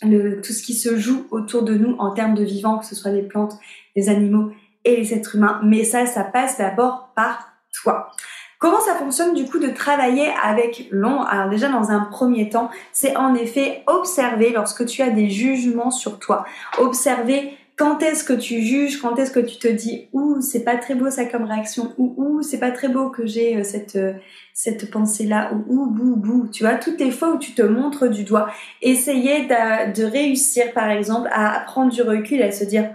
le, 0.03 0.41
tout 0.41 0.53
ce 0.53 0.63
qui 0.63 0.75
se 0.75 0.97
joue 0.97 1.27
autour 1.31 1.63
de 1.63 1.75
nous 1.75 1.97
en 1.99 2.13
termes 2.13 2.35
de 2.35 2.45
vivants, 2.45 2.79
que 2.79 2.87
ce 2.87 2.95
soit 2.95 3.11
les 3.11 3.23
plantes, 3.23 3.55
les 3.95 4.09
animaux 4.09 4.51
et 4.85 4.97
les 4.97 5.15
êtres 5.15 5.37
humains. 5.37 5.61
Mais 5.65 5.85
ça, 5.85 6.07
ça 6.07 6.25
passe 6.25 6.59
d'abord 6.59 7.13
par 7.15 7.53
toi. 7.73 8.11
Comment 8.59 8.81
ça 8.81 8.95
fonctionne 8.95 9.35
du 9.35 9.45
coup 9.45 9.59
de 9.59 9.69
travailler 9.69 10.31
avec 10.43 10.89
l'ombre? 10.91 11.27
Alors 11.29 11.51
déjà 11.51 11.69
dans 11.69 11.91
un 11.91 12.01
premier 12.01 12.49
temps, 12.49 12.71
c'est 12.93 13.15
en 13.17 13.35
effet 13.35 13.83
observer 13.87 14.51
lorsque 14.51 14.87
tu 14.87 15.03
as 15.03 15.11
des 15.11 15.29
jugements 15.29 15.91
sur 15.91 16.19
toi. 16.19 16.47
Observer 16.79 17.57
quand 17.77 18.03
est-ce 18.03 18.25
que 18.25 18.33
tu 18.33 18.63
juges, 18.63 19.01
quand 19.01 19.17
est-ce 19.17 19.31
que 19.31 19.41
tu 19.41 19.59
te 19.59 19.69
dis 19.69 20.09
ouh 20.13 20.41
c'est 20.41 20.65
pas 20.65 20.77
très 20.77 20.95
beau 20.95 21.11
ça 21.11 21.27
comme 21.27 21.45
réaction 21.45 21.95
ou 21.99 22.15
ouh 22.17 22.43
c'est 22.43 22.59
pas 22.59 22.71
très 22.71 22.89
beau 22.89 23.11
que 23.11 23.27
j'ai 23.27 23.59
euh, 23.59 23.65
cette 23.65 23.97
euh, 23.97 24.15
cette 24.55 24.91
pensée 24.91 25.27
là 25.27 25.53
ou 25.53 25.65
ouh 25.69 25.87
bou 25.87 26.17
bou. 26.17 26.49
Tu 26.49 26.65
vois 26.65 26.77
toutes 26.77 26.99
les 26.99 27.11
fois 27.11 27.35
où 27.35 27.39
tu 27.39 27.53
te 27.53 27.61
montres 27.61 28.09
du 28.09 28.25
doigt. 28.25 28.51
Essayer 28.81 29.47
de, 29.47 30.05
réussir 30.05 30.73
par 30.73 30.91
exemple 30.91 31.29
à 31.33 31.61
prendre 31.67 31.93
du 31.93 32.01
recul 32.01 32.43
à 32.43 32.51
se 32.51 32.65
dire 32.65 32.91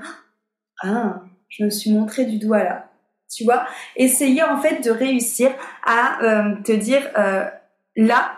ah 0.81 1.21
je 1.47 1.63
me 1.63 1.69
suis 1.69 1.91
montré 1.91 2.25
du 2.25 2.39
doigt 2.39 2.63
là. 2.63 2.89
Tu 3.31 3.43
vois 3.43 3.65
essayer 3.95 4.43
en 4.43 4.57
fait 4.57 4.83
de 4.83 4.89
réussir 4.89 5.51
à 5.85 6.23
euh, 6.23 6.55
te 6.63 6.71
dire 6.71 7.01
là 7.95 8.31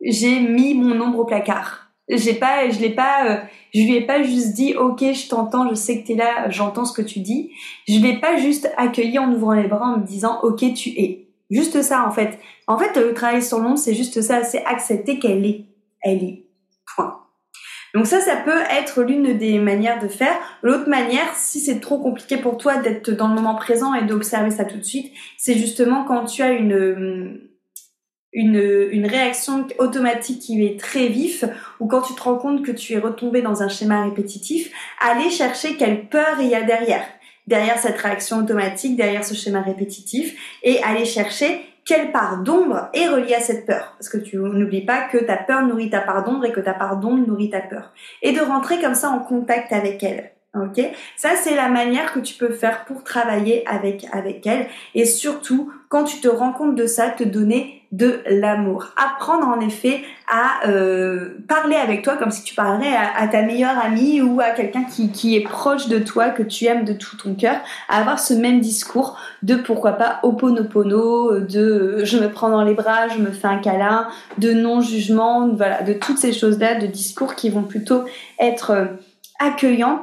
j'ai 0.00 0.40
mis 0.40 0.74
mon 0.74 0.98
ombre 1.00 1.18
au 1.18 1.24
placard 1.24 1.87
j'ai 2.08 2.34
pas, 2.34 2.70
je 2.70 2.78
l'ai 2.80 2.90
pas, 2.90 3.26
euh, 3.26 3.36
je 3.74 3.80
lui 3.82 3.96
ai 3.96 4.00
pas 4.06 4.22
juste 4.22 4.54
dit, 4.54 4.74
ok, 4.74 5.00
je 5.00 5.28
t'entends, 5.28 5.68
je 5.68 5.74
sais 5.74 6.00
que 6.00 6.06
t'es 6.06 6.14
là, 6.14 6.48
j'entends 6.48 6.84
ce 6.84 6.92
que 6.92 7.02
tu 7.02 7.20
dis. 7.20 7.50
Je 7.86 7.98
l'ai 7.98 8.18
pas 8.18 8.36
juste 8.36 8.70
accueilli 8.76 9.18
en 9.18 9.32
ouvrant 9.32 9.52
les 9.52 9.68
bras 9.68 9.94
en 9.94 9.98
me 9.98 10.06
disant, 10.06 10.40
ok, 10.42 10.72
tu 10.74 10.90
es. 10.90 11.26
Juste 11.50 11.80
ça, 11.82 12.06
en 12.06 12.10
fait. 12.10 12.38
En 12.66 12.78
fait, 12.78 12.96
le 12.96 13.14
travail 13.14 13.42
sur 13.42 13.58
l'ombre, 13.58 13.78
c'est 13.78 13.94
juste 13.94 14.20
ça, 14.20 14.42
c'est 14.44 14.64
accepter 14.64 15.18
qu'elle 15.18 15.44
est. 15.46 15.64
Elle 16.02 16.22
est. 16.24 16.44
Point. 16.94 17.18
Donc 17.94 18.06
ça, 18.06 18.20
ça 18.20 18.36
peut 18.36 18.62
être 18.70 19.02
l'une 19.02 19.38
des 19.38 19.58
manières 19.58 20.00
de 20.02 20.08
faire. 20.08 20.36
L'autre 20.62 20.88
manière, 20.88 21.34
si 21.34 21.58
c'est 21.58 21.80
trop 21.80 21.98
compliqué 21.98 22.36
pour 22.36 22.58
toi 22.58 22.76
d'être 22.76 23.10
dans 23.10 23.28
le 23.28 23.34
moment 23.34 23.54
présent 23.54 23.94
et 23.94 24.04
d'observer 24.04 24.50
ça 24.50 24.64
tout 24.64 24.76
de 24.76 24.82
suite, 24.82 25.12
c'est 25.38 25.54
justement 25.54 26.04
quand 26.04 26.26
tu 26.26 26.42
as 26.42 26.52
une 26.52 27.47
une, 28.32 28.88
une 28.90 29.06
réaction 29.06 29.66
automatique 29.78 30.40
qui 30.40 30.64
est 30.64 30.78
très 30.78 31.08
vif 31.08 31.44
ou 31.80 31.86
quand 31.86 32.02
tu 32.02 32.14
te 32.14 32.22
rends 32.22 32.36
compte 32.36 32.64
que 32.64 32.72
tu 32.72 32.92
es 32.92 32.98
retombé 32.98 33.42
dans 33.42 33.62
un 33.62 33.68
schéma 33.68 34.04
répétitif, 34.04 34.70
aller 35.00 35.30
chercher 35.30 35.76
quelle 35.76 36.08
peur 36.08 36.36
il 36.40 36.48
y 36.48 36.54
a 36.54 36.62
derrière, 36.62 37.04
derrière 37.46 37.78
cette 37.78 37.98
réaction 37.98 38.38
automatique, 38.38 38.96
derrière 38.96 39.24
ce 39.24 39.34
schéma 39.34 39.62
répétitif 39.62 40.58
et 40.62 40.82
aller 40.82 41.04
chercher 41.04 41.60
quelle 41.88 42.12
part 42.12 42.42
d'ombre 42.42 42.90
est 42.92 43.08
reliée 43.08 43.34
à 43.34 43.40
cette 43.40 43.64
peur. 43.64 43.94
Parce 43.98 44.10
que 44.10 44.18
tu 44.18 44.36
n'oublies 44.36 44.84
pas 44.84 45.08
que 45.08 45.16
ta 45.16 45.36
peur 45.36 45.62
nourrit 45.62 45.88
ta 45.88 46.00
part 46.00 46.22
d'ombre 46.22 46.44
et 46.44 46.52
que 46.52 46.60
ta 46.60 46.74
part 46.74 46.98
d'ombre 46.98 47.26
nourrit 47.26 47.48
ta 47.48 47.60
peur. 47.60 47.92
Et 48.20 48.32
de 48.32 48.40
rentrer 48.40 48.78
comme 48.78 48.94
ça 48.94 49.08
en 49.08 49.20
contact 49.20 49.72
avec 49.72 50.02
elle. 50.02 50.32
Ok, 50.54 50.80
ça 51.16 51.30
c'est 51.36 51.54
la 51.54 51.68
manière 51.68 52.12
que 52.12 52.20
tu 52.20 52.34
peux 52.34 52.50
faire 52.50 52.86
pour 52.86 53.04
travailler 53.04 53.68
avec 53.68 54.06
avec 54.12 54.46
elle 54.46 54.66
et 54.94 55.04
surtout 55.04 55.70
quand 55.90 56.04
tu 56.04 56.20
te 56.20 56.28
rends 56.28 56.54
compte 56.54 56.74
de 56.74 56.86
ça, 56.86 57.10
te 57.10 57.22
donner 57.22 57.77
de 57.90 58.20
l'amour. 58.26 58.88
Apprendre 58.96 59.48
en 59.48 59.60
effet 59.60 60.02
à 60.30 60.68
euh, 60.68 61.38
parler 61.48 61.76
avec 61.76 62.02
toi 62.02 62.16
comme 62.16 62.30
si 62.30 62.42
tu 62.42 62.54
parlerais 62.54 62.94
à, 63.16 63.26
ta 63.28 63.42
meilleure 63.42 63.78
amie 63.78 64.20
ou 64.20 64.40
à 64.40 64.50
quelqu'un 64.50 64.84
qui, 64.84 65.10
qui 65.10 65.36
est 65.36 65.40
proche 65.40 65.88
de 65.88 65.98
toi, 65.98 66.28
que 66.28 66.42
tu 66.42 66.66
aimes 66.66 66.84
de 66.84 66.92
tout 66.92 67.16
ton 67.16 67.34
cœur, 67.34 67.56
à 67.88 67.98
avoir 68.00 68.18
ce 68.18 68.34
même 68.34 68.60
discours 68.60 69.18
de 69.42 69.54
pourquoi 69.54 69.92
pas 69.92 70.20
oponopono, 70.22 71.40
de 71.40 72.04
je 72.04 72.18
me 72.18 72.28
prends 72.30 72.50
dans 72.50 72.62
les 72.62 72.74
bras, 72.74 73.08
je 73.08 73.18
me 73.18 73.30
fais 73.30 73.48
un 73.48 73.58
câlin, 73.58 74.08
de 74.36 74.52
non-jugement, 74.52 75.48
voilà, 75.48 75.82
de 75.82 75.94
toutes 75.94 76.18
ces 76.18 76.32
choses-là, 76.32 76.78
de 76.78 76.86
discours 76.86 77.34
qui 77.34 77.48
vont 77.48 77.62
plutôt 77.62 78.04
être 78.38 78.70
euh, 78.72 78.84
accueillants, 79.38 80.02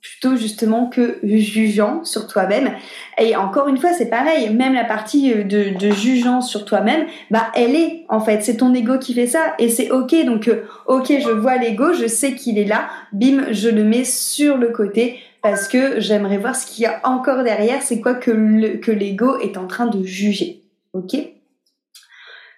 plutôt 0.00 0.36
justement 0.36 0.86
que 0.86 1.18
jugeant 1.22 2.04
sur 2.04 2.28
toi-même. 2.28 2.72
Et 3.18 3.34
encore 3.34 3.68
une 3.68 3.78
fois, 3.78 3.92
c'est 3.92 4.08
pareil, 4.08 4.50
même 4.50 4.74
la 4.74 4.84
partie 4.84 5.32
euh, 5.32 5.44
de, 5.44 5.90
jugeant 5.90 6.40
sur 6.40 6.64
toi-même, 6.64 7.06
bah 7.30 7.50
elle 7.54 7.74
est 7.74 8.04
en 8.08 8.20
fait, 8.20 8.42
c'est 8.42 8.58
ton 8.58 8.72
ego 8.74 8.98
qui 8.98 9.14
fait 9.14 9.26
ça 9.26 9.54
et 9.58 9.68
c'est 9.68 9.90
ok. 9.90 10.24
Donc 10.24 10.48
euh, 10.48 10.64
ok, 10.86 11.12
je 11.20 11.30
vois 11.30 11.56
l'ego, 11.56 11.92
je 11.92 12.06
sais 12.06 12.34
qu'il 12.34 12.58
est 12.58 12.64
là, 12.64 12.88
bim, 13.12 13.46
je 13.50 13.68
le 13.68 13.82
mets 13.82 14.04
sur 14.04 14.56
le 14.56 14.68
côté 14.68 15.18
parce 15.42 15.68
que 15.68 16.00
j'aimerais 16.00 16.38
voir 16.38 16.54
ce 16.54 16.66
qu'il 16.66 16.84
y 16.84 16.86
a 16.86 17.00
encore 17.04 17.42
derrière, 17.42 17.82
c'est 17.82 18.00
quoi 18.00 18.14
que 18.14 18.30
l'ego 18.30 19.38
est 19.40 19.56
en 19.56 19.66
train 19.66 19.86
de 19.86 20.04
juger. 20.04 20.62
Ok? 20.92 21.16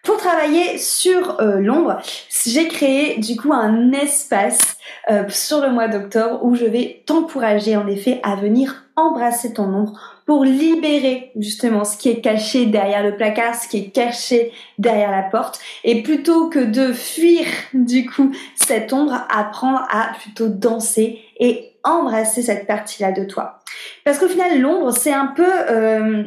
Pour 0.03 0.16
travailler 0.16 0.79
sur 0.79 1.40
euh, 1.40 1.61
l'ombre, 1.61 2.00
j'ai 2.46 2.68
créé 2.68 3.18
du 3.18 3.37
coup 3.37 3.53
un 3.53 3.92
espace 3.92 4.76
euh, 5.08 5.24
sur 5.28 5.60
le 5.60 5.70
mois 5.70 5.88
d'octobre 5.88 6.44
où 6.44 6.54
je 6.54 6.64
vais 6.64 7.02
t'encourager 7.06 7.76
en 7.76 7.86
effet 7.86 8.20
à 8.22 8.36
venir 8.36 8.84
embrasser 8.96 9.54
ton 9.54 9.64
ombre 9.64 9.98
pour 10.26 10.44
libérer 10.44 11.32
justement 11.36 11.84
ce 11.84 11.96
qui 11.96 12.10
est 12.10 12.20
caché 12.20 12.66
derrière 12.66 13.02
le 13.02 13.16
placard, 13.16 13.54
ce 13.54 13.68
qui 13.68 13.78
est 13.78 13.90
caché 13.90 14.52
derrière 14.78 15.10
la 15.10 15.22
porte 15.22 15.58
et 15.84 16.02
plutôt 16.02 16.48
que 16.48 16.58
de 16.58 16.92
fuir 16.92 17.46
du 17.72 18.06
coup 18.08 18.30
cette 18.54 18.92
ombre, 18.92 19.24
apprendre 19.30 19.86
à 19.90 20.12
plutôt 20.20 20.48
danser 20.48 21.20
et 21.38 21.72
embrasser 21.82 22.42
cette 22.42 22.66
partie-là 22.66 23.12
de 23.12 23.24
toi. 23.24 23.60
Parce 24.04 24.18
qu'au 24.18 24.28
final 24.28 24.60
l'ombre 24.60 24.92
c'est 24.92 25.14
un 25.14 25.28
peu 25.28 25.50
euh, 25.70 26.24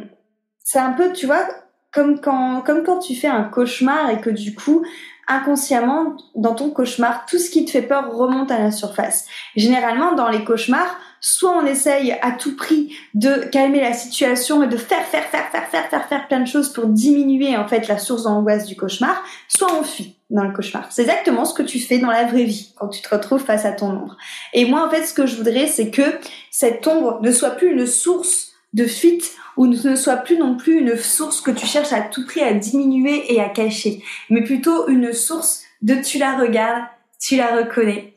c'est 0.64 0.80
un 0.80 0.92
peu 0.92 1.12
tu 1.12 1.26
vois 1.26 1.46
comme 1.94 2.20
quand, 2.20 2.62
comme 2.62 2.82
quand 2.82 2.98
tu 2.98 3.14
fais 3.14 3.28
un 3.28 3.44
cauchemar 3.44 4.10
et 4.10 4.20
que 4.20 4.30
du 4.30 4.54
coup, 4.54 4.84
inconsciemment, 5.28 6.16
dans 6.34 6.54
ton 6.54 6.70
cauchemar, 6.70 7.26
tout 7.26 7.38
ce 7.38 7.50
qui 7.50 7.64
te 7.64 7.70
fait 7.70 7.82
peur 7.82 8.12
remonte 8.12 8.50
à 8.50 8.58
la 8.58 8.70
surface. 8.70 9.26
Généralement, 9.56 10.14
dans 10.14 10.28
les 10.28 10.44
cauchemars, 10.44 10.98
soit 11.20 11.56
on 11.56 11.64
essaye 11.64 12.12
à 12.20 12.32
tout 12.32 12.54
prix 12.54 12.94
de 13.14 13.48
calmer 13.50 13.80
la 13.80 13.94
situation 13.94 14.62
et 14.62 14.66
de 14.66 14.76
faire, 14.76 15.04
faire, 15.06 15.24
faire, 15.24 15.48
faire, 15.50 15.68
faire, 15.68 15.88
faire, 15.88 16.06
faire 16.06 16.28
plein 16.28 16.40
de 16.40 16.46
choses 16.46 16.70
pour 16.70 16.86
diminuer 16.86 17.56
en 17.56 17.66
fait 17.66 17.88
la 17.88 17.96
source 17.96 18.24
d'angoisse 18.24 18.66
du 18.66 18.76
cauchemar, 18.76 19.22
soit 19.48 19.72
on 19.72 19.82
fuit 19.82 20.16
dans 20.28 20.44
le 20.44 20.52
cauchemar. 20.52 20.86
C'est 20.90 21.02
exactement 21.02 21.46
ce 21.46 21.54
que 21.54 21.62
tu 21.62 21.80
fais 21.80 21.98
dans 21.98 22.10
la 22.10 22.24
vraie 22.24 22.44
vie 22.44 22.74
quand 22.76 22.88
tu 22.88 23.00
te 23.00 23.08
retrouves 23.08 23.42
face 23.42 23.64
à 23.64 23.72
ton 23.72 23.90
ombre. 23.90 24.18
Et 24.52 24.66
moi, 24.66 24.86
en 24.86 24.90
fait, 24.90 25.04
ce 25.06 25.14
que 25.14 25.26
je 25.26 25.36
voudrais, 25.36 25.66
c'est 25.66 25.90
que 25.90 26.18
cette 26.50 26.86
ombre 26.86 27.20
ne 27.22 27.32
soit 27.32 27.52
plus 27.52 27.72
une 27.72 27.86
source 27.86 28.52
de 28.74 28.86
fuite 28.86 29.32
ou 29.56 29.66
ne 29.66 29.96
soit 29.96 30.16
plus 30.16 30.38
non 30.38 30.56
plus 30.56 30.80
une 30.80 30.96
source 30.96 31.40
que 31.40 31.50
tu 31.50 31.66
cherches 31.66 31.92
à 31.92 32.02
tout 32.02 32.24
prix 32.26 32.42
à 32.42 32.52
diminuer 32.52 33.32
et 33.32 33.40
à 33.40 33.48
cacher, 33.48 34.02
mais 34.30 34.42
plutôt 34.42 34.88
une 34.88 35.12
source 35.12 35.62
de 35.82 35.94
tu 35.94 36.18
la 36.18 36.36
regardes, 36.36 36.84
tu 37.20 37.36
la 37.36 37.56
reconnais. 37.56 38.14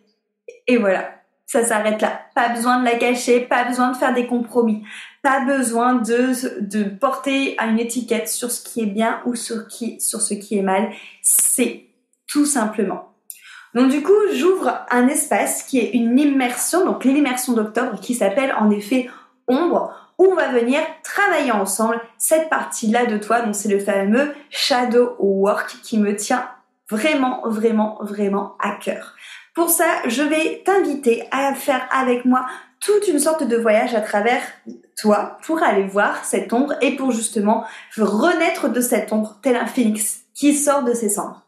Et 0.67 0.77
voilà. 0.77 1.13
Ça 1.49 1.63
s'arrête 1.63 2.01
là. 2.01 2.23
Pas 2.35 2.49
besoin 2.49 2.81
de 2.81 2.83
la 2.83 2.97
cacher, 2.97 3.39
pas 3.39 3.63
besoin 3.63 3.91
de 3.91 3.95
faire 3.95 4.13
des 4.13 4.27
compromis, 4.27 4.83
pas 5.23 5.45
besoin 5.45 5.95
de, 5.95 6.33
de 6.59 6.83
porter 6.83 7.55
une 7.61 7.79
étiquette 7.79 8.27
sur 8.27 8.51
ce 8.51 8.61
qui 8.61 8.81
est 8.81 8.87
bien 8.87 9.21
ou 9.25 9.33
sur, 9.33 9.65
qui, 9.67 10.01
sur 10.01 10.19
ce 10.19 10.33
qui 10.33 10.57
est 10.57 10.61
mal. 10.61 10.91
C'est 11.21 11.85
tout 12.27 12.45
simplement. 12.45 13.13
Donc 13.73 13.91
du 13.91 14.01
coup, 14.01 14.11
j'ouvre 14.33 14.85
un 14.91 15.07
espace 15.07 15.63
qui 15.63 15.79
est 15.79 15.91
une 15.91 16.19
immersion, 16.19 16.83
donc 16.83 17.05
l'immersion 17.05 17.53
d'octobre, 17.53 17.99
qui 18.01 18.13
s'appelle 18.13 18.53
en 18.59 18.69
effet 18.69 19.09
Ombre, 19.47 19.93
où 20.17 20.25
on 20.25 20.35
va 20.35 20.49
venir 20.49 20.81
travailler 21.03 21.51
ensemble 21.51 22.01
cette 22.17 22.49
partie-là 22.49 23.05
de 23.05 23.17
toi. 23.17 23.41
Donc 23.41 23.55
c'est 23.55 23.69
le 23.69 23.79
fameux 23.79 24.33
shadow 24.49 25.15
work 25.19 25.77
qui 25.83 25.97
me 25.97 26.15
tient 26.15 26.47
vraiment, 26.89 27.41
vraiment, 27.45 27.97
vraiment 28.01 28.55
à 28.59 28.71
cœur. 28.71 29.15
Pour 29.53 29.69
ça, 29.69 29.85
je 30.05 30.21
vais 30.21 30.61
t'inviter 30.65 31.27
à 31.31 31.53
faire 31.53 31.87
avec 31.91 32.25
moi 32.25 32.45
toute 32.79 33.07
une 33.07 33.19
sorte 33.19 33.43
de 33.43 33.57
voyage 33.57 33.95
à 33.95 34.01
travers 34.01 34.41
toi 34.95 35.37
pour 35.43 35.63
aller 35.63 35.87
voir 35.87 36.23
cette 36.23 36.53
ombre 36.53 36.75
et 36.81 36.95
pour 36.95 37.11
justement 37.11 37.65
renaître 37.97 38.69
de 38.69 38.81
cette 38.81 39.11
ombre 39.11 39.37
tel 39.41 39.55
un 39.55 39.65
phénix 39.65 40.21
qui 40.33 40.53
sort 40.53 40.83
de 40.83 40.93
ses 40.93 41.09
cendres. 41.09 41.41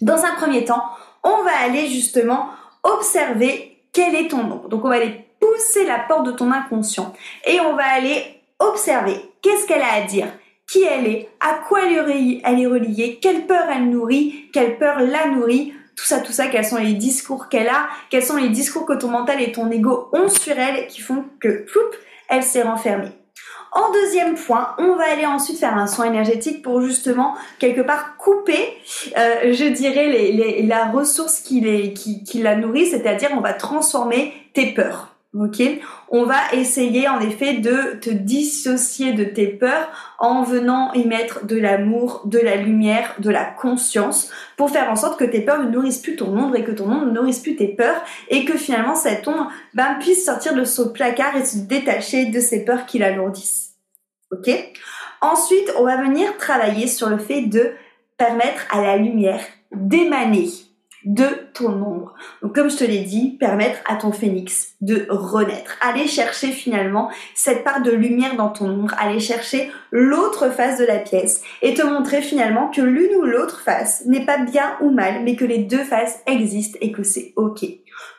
Dans 0.00 0.24
un 0.24 0.34
premier 0.34 0.64
temps, 0.64 0.84
on 1.22 1.42
va 1.42 1.56
aller 1.64 1.88
justement 1.88 2.50
observer 2.82 3.78
quelle 3.92 4.14
est 4.14 4.28
ton 4.28 4.40
ombre. 4.40 4.68
Donc 4.68 4.84
on 4.84 4.88
va 4.88 4.96
aller 4.96 5.23
pousser 5.44 5.84
la 5.84 5.98
porte 5.98 6.26
de 6.26 6.32
ton 6.32 6.50
inconscient 6.50 7.12
et 7.46 7.60
on 7.60 7.74
va 7.74 7.84
aller 7.84 8.22
observer 8.58 9.16
qu'est-ce 9.42 9.66
qu'elle 9.66 9.82
a 9.82 9.94
à 9.94 10.00
dire, 10.02 10.28
qui 10.70 10.82
elle 10.82 11.06
est, 11.06 11.28
à 11.40 11.54
quoi 11.68 11.80
elle 11.84 11.92
est 11.92 12.66
reliée, 12.66 13.18
quelle 13.20 13.46
peur 13.46 13.64
elle 13.74 13.90
nourrit, 13.90 14.48
quelle 14.52 14.78
peur 14.78 15.00
la 15.00 15.28
nourrit, 15.28 15.74
tout 15.96 16.04
ça, 16.04 16.20
tout 16.20 16.32
ça, 16.32 16.46
quels 16.46 16.64
sont 16.64 16.78
les 16.78 16.94
discours 16.94 17.48
qu'elle 17.48 17.68
a, 17.68 17.88
quels 18.10 18.24
sont 18.24 18.36
les 18.36 18.48
discours 18.48 18.86
que 18.86 18.94
ton 18.94 19.08
mental 19.08 19.40
et 19.40 19.52
ton 19.52 19.70
ego 19.70 20.08
ont 20.12 20.28
sur 20.28 20.58
elle 20.58 20.86
qui 20.86 21.00
font 21.00 21.24
que, 21.40 21.64
ploup, 21.64 21.80
elle 22.28 22.42
s'est 22.42 22.62
renfermée. 22.62 23.12
En 23.72 23.92
deuxième 23.92 24.36
point, 24.36 24.74
on 24.78 24.94
va 24.94 25.04
aller 25.12 25.26
ensuite 25.26 25.58
faire 25.58 25.76
un 25.76 25.88
soin 25.88 26.06
énergétique 26.06 26.62
pour 26.62 26.80
justement 26.80 27.34
quelque 27.58 27.80
part 27.80 28.16
couper, 28.16 28.78
euh, 29.18 29.52
je 29.52 29.64
dirais, 29.64 30.62
la 30.62 30.86
ressource 30.86 31.40
qui 31.40 31.60
la 32.34 32.54
nourrit, 32.54 32.86
c'est-à-dire 32.86 33.30
on 33.36 33.40
va 33.40 33.52
transformer 33.52 34.32
tes 34.52 34.72
peurs. 34.72 35.13
Ok, 35.36 35.60
on 36.10 36.26
va 36.26 36.36
essayer 36.52 37.08
en 37.08 37.18
effet 37.18 37.54
de 37.54 37.98
te 38.00 38.08
dissocier 38.08 39.14
de 39.14 39.24
tes 39.24 39.48
peurs 39.48 39.90
en 40.20 40.44
venant 40.44 40.92
y 40.92 41.04
mettre 41.06 41.44
de 41.44 41.56
l'amour, 41.56 42.22
de 42.24 42.38
la 42.38 42.54
lumière, 42.54 43.16
de 43.18 43.30
la 43.30 43.44
conscience 43.44 44.30
pour 44.56 44.70
faire 44.70 44.88
en 44.88 44.94
sorte 44.94 45.18
que 45.18 45.24
tes 45.24 45.40
peurs 45.40 45.60
ne 45.60 45.68
nourrissent 45.68 45.98
plus 45.98 46.14
ton 46.14 46.38
ombre 46.38 46.54
et 46.54 46.62
que 46.62 46.70
ton 46.70 46.88
ombre 46.88 47.06
ne 47.06 47.10
nourrisse 47.10 47.40
plus 47.40 47.56
tes 47.56 47.66
peurs 47.66 48.00
et 48.28 48.44
que 48.44 48.56
finalement 48.56 48.94
cette 48.94 49.26
ombre 49.26 49.50
ben, 49.74 49.96
puisse 49.98 50.24
sortir 50.24 50.54
de 50.54 50.62
son 50.62 50.92
placard 50.92 51.34
et 51.34 51.44
se 51.44 51.58
détacher 51.58 52.26
de 52.26 52.38
ces 52.38 52.64
peurs 52.64 52.86
qui 52.86 53.00
l'alourdissent. 53.00 53.72
Ok. 54.30 54.48
Ensuite, 55.20 55.72
on 55.78 55.84
va 55.84 55.96
venir 55.96 56.36
travailler 56.36 56.86
sur 56.86 57.08
le 57.08 57.18
fait 57.18 57.42
de 57.42 57.72
permettre 58.16 58.66
à 58.70 58.82
la 58.82 58.96
lumière 58.96 59.40
d'émaner 59.72 60.48
de 61.04 61.26
ton 61.52 61.72
ombre. 61.72 62.14
Donc 62.42 62.54
comme 62.54 62.70
je 62.70 62.76
te 62.76 62.84
l'ai 62.84 63.00
dit, 63.00 63.36
permettre 63.38 63.78
à 63.86 63.96
ton 63.96 64.12
phénix 64.12 64.74
de 64.80 65.06
renaître. 65.08 65.76
Aller 65.80 66.06
chercher 66.06 66.48
finalement 66.48 67.10
cette 67.34 67.64
part 67.64 67.82
de 67.82 67.90
lumière 67.90 68.36
dans 68.36 68.50
ton 68.50 68.70
ombre, 68.70 68.94
aller 68.98 69.20
chercher 69.20 69.70
l'autre 69.90 70.50
face 70.50 70.78
de 70.78 70.84
la 70.84 70.98
pièce 70.98 71.42
et 71.62 71.74
te 71.74 71.82
montrer 71.82 72.22
finalement 72.22 72.68
que 72.68 72.82
l'une 72.82 73.14
ou 73.16 73.22
l'autre 73.22 73.60
face 73.60 74.04
n'est 74.06 74.24
pas 74.24 74.38
bien 74.38 74.76
ou 74.80 74.90
mal, 74.90 75.22
mais 75.24 75.36
que 75.36 75.44
les 75.44 75.58
deux 75.58 75.84
faces 75.84 76.20
existent 76.26 76.78
et 76.80 76.92
que 76.92 77.02
c'est 77.02 77.32
ok. 77.36 77.64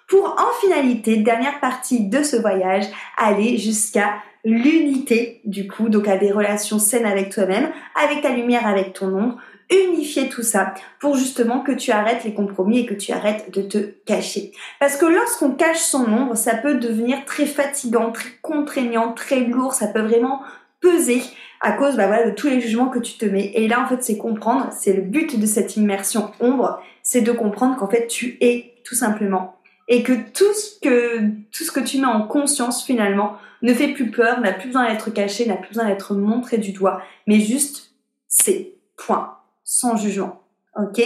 Pour 0.08 0.36
en 0.40 0.62
finalité, 0.62 1.18
dernière 1.18 1.60
partie 1.60 2.08
de 2.08 2.22
ce 2.22 2.36
voyage, 2.36 2.86
aller 3.18 3.58
jusqu'à 3.58 4.14
l'unité 4.44 5.42
du 5.46 5.68
coup, 5.68 5.90
donc 5.90 6.08
à 6.08 6.18
des 6.18 6.32
relations 6.32 6.78
saines 6.78 7.08
avec 7.08 7.32
toi-même, 7.32 7.72
avec 8.02 8.22
ta 8.22 8.30
lumière, 8.30 8.68
avec 8.68 8.94
ton 8.94 9.08
ombre, 9.08 9.38
unifier 9.70 10.30
tout 10.30 10.44
ça 10.44 10.74
pour 11.00 11.16
justement 11.16 11.62
que 11.62 11.72
tu 11.72 11.92
arrêtes 11.92 12.24
les 12.24 12.34
compromis 12.34 12.80
et 12.80 12.86
que 12.86 12.94
tu 12.94 13.12
arrêtes 13.12 13.54
de 13.54 13.62
te 13.62 13.78
cacher. 13.78 14.52
Parce 14.80 14.98
que 14.98 15.06
lorsqu'on 15.06 15.52
cache 15.52 15.80
son 15.80 16.06
ombre, 16.06 16.36
ça 16.36 16.56
peut 16.56 16.76
devenir 16.76 17.26
très 17.26 17.46
fatigant, 17.46 18.12
très 18.12 18.30
contraignant, 18.42 19.14
très 19.14 19.42
lourd, 19.42 19.74
ça 19.74 19.88
peut 19.88 20.02
vraiment 20.02 20.42
peser 20.82 21.22
à 21.62 21.72
cause 21.72 21.96
bah 21.96 22.08
voilà, 22.08 22.30
de 22.30 22.36
tous 22.36 22.48
les 22.48 22.62
jugements 22.62 22.90
que 22.90 23.00
tu 23.00 23.18
te 23.18 23.26
mets. 23.26 23.52
Et 23.56 23.68
là, 23.68 23.82
en 23.82 23.88
fait, 23.88 24.04
c'est 24.04 24.18
comprendre, 24.18 24.70
c'est 24.72 24.94
le 24.94 25.02
but 25.02 25.40
de 25.40 25.46
cette 25.46 25.78
immersion 25.78 26.32
ombre, 26.40 26.80
c'est 27.02 27.22
de 27.22 27.32
comprendre 27.32 27.76
qu'en 27.78 27.90
fait, 27.90 28.08
tu 28.08 28.38
es 28.42 28.76
tout 28.84 28.96
simplement. 28.96 29.60
Et 29.88 30.04
que 30.04 30.14
tout 30.14 30.54
ce 30.54 30.80
que, 30.80 31.20
tout 31.52 31.64
ce 31.64 31.72
que 31.72 31.80
tu 31.80 32.00
mets 32.00 32.06
en 32.06 32.28
conscience 32.28 32.84
finalement 32.84 33.38
ne 33.62 33.74
fait 33.74 33.90
plus 33.90 34.12
peur, 34.12 34.42
n'a 34.42 34.52
plus 34.52 34.68
besoin 34.68 34.90
d'être 34.90 35.12
caché, 35.12 35.46
n'a 35.46 35.56
plus 35.56 35.70
besoin 35.70 35.86
d'être 35.86 36.14
montré 36.16 36.58
du 36.58 36.72
doigt, 36.72 37.02
mais 37.26 37.40
juste 37.40 37.96
c'est 38.28 38.74
point 38.98 39.35
sans 39.66 39.98
jugement. 39.98 40.42
Ok? 40.78 41.02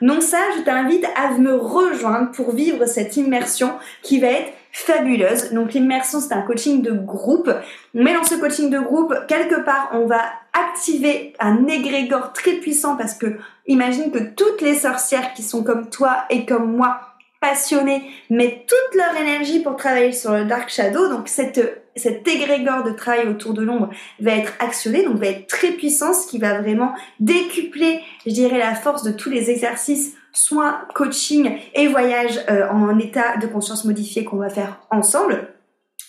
Donc 0.00 0.22
ça, 0.22 0.38
je 0.56 0.62
t'invite 0.62 1.06
à 1.16 1.30
me 1.38 1.54
rejoindre 1.54 2.32
pour 2.32 2.52
vivre 2.52 2.86
cette 2.86 3.16
immersion 3.16 3.72
qui 4.02 4.20
va 4.20 4.28
être 4.28 4.52
fabuleuse. 4.72 5.52
Donc 5.52 5.74
l'immersion, 5.74 6.20
c'est 6.20 6.34
un 6.34 6.42
coaching 6.42 6.82
de 6.82 6.92
groupe. 6.92 7.50
Mais 7.94 8.14
dans 8.14 8.24
ce 8.24 8.34
coaching 8.34 8.70
de 8.70 8.80
groupe, 8.80 9.14
quelque 9.28 9.64
part, 9.64 9.90
on 9.92 10.06
va 10.06 10.22
activer 10.52 11.34
un 11.38 11.66
égrégore 11.66 12.32
très 12.32 12.54
puissant 12.54 12.96
parce 12.96 13.14
que 13.14 13.38
imagine 13.66 14.10
que 14.10 14.18
toutes 14.18 14.60
les 14.60 14.74
sorcières 14.74 15.34
qui 15.34 15.42
sont 15.42 15.62
comme 15.62 15.88
toi 15.88 16.24
et 16.28 16.44
comme 16.44 16.76
moi, 16.76 17.00
passionnées, 17.40 18.10
mettent 18.30 18.66
toute 18.66 18.98
leur 18.98 19.16
énergie 19.20 19.60
pour 19.60 19.76
travailler 19.76 20.12
sur 20.12 20.32
le 20.32 20.44
Dark 20.44 20.68
Shadow. 20.68 21.08
Donc 21.08 21.28
cette 21.28 21.81
cet 21.96 22.26
égrégore 22.26 22.84
de 22.84 22.92
travail 22.92 23.28
autour 23.28 23.52
de 23.54 23.62
l'ombre 23.62 23.90
va 24.20 24.32
être 24.32 24.52
actionné, 24.58 25.04
donc 25.04 25.16
va 25.16 25.26
être 25.26 25.46
très 25.46 25.72
puissant, 25.72 26.12
ce 26.12 26.26
qui 26.26 26.38
va 26.38 26.60
vraiment 26.60 26.92
décupler, 27.20 28.00
je 28.26 28.32
dirais, 28.32 28.58
la 28.58 28.74
force 28.74 29.02
de 29.02 29.12
tous 29.12 29.30
les 29.30 29.50
exercices, 29.50 30.14
soins, 30.32 30.80
coaching 30.94 31.58
et 31.74 31.88
voyage 31.88 32.40
euh, 32.48 32.68
en 32.68 32.98
état 32.98 33.36
de 33.36 33.46
conscience 33.46 33.84
modifié 33.84 34.24
qu'on 34.24 34.38
va 34.38 34.48
faire 34.48 34.80
ensemble 34.90 35.48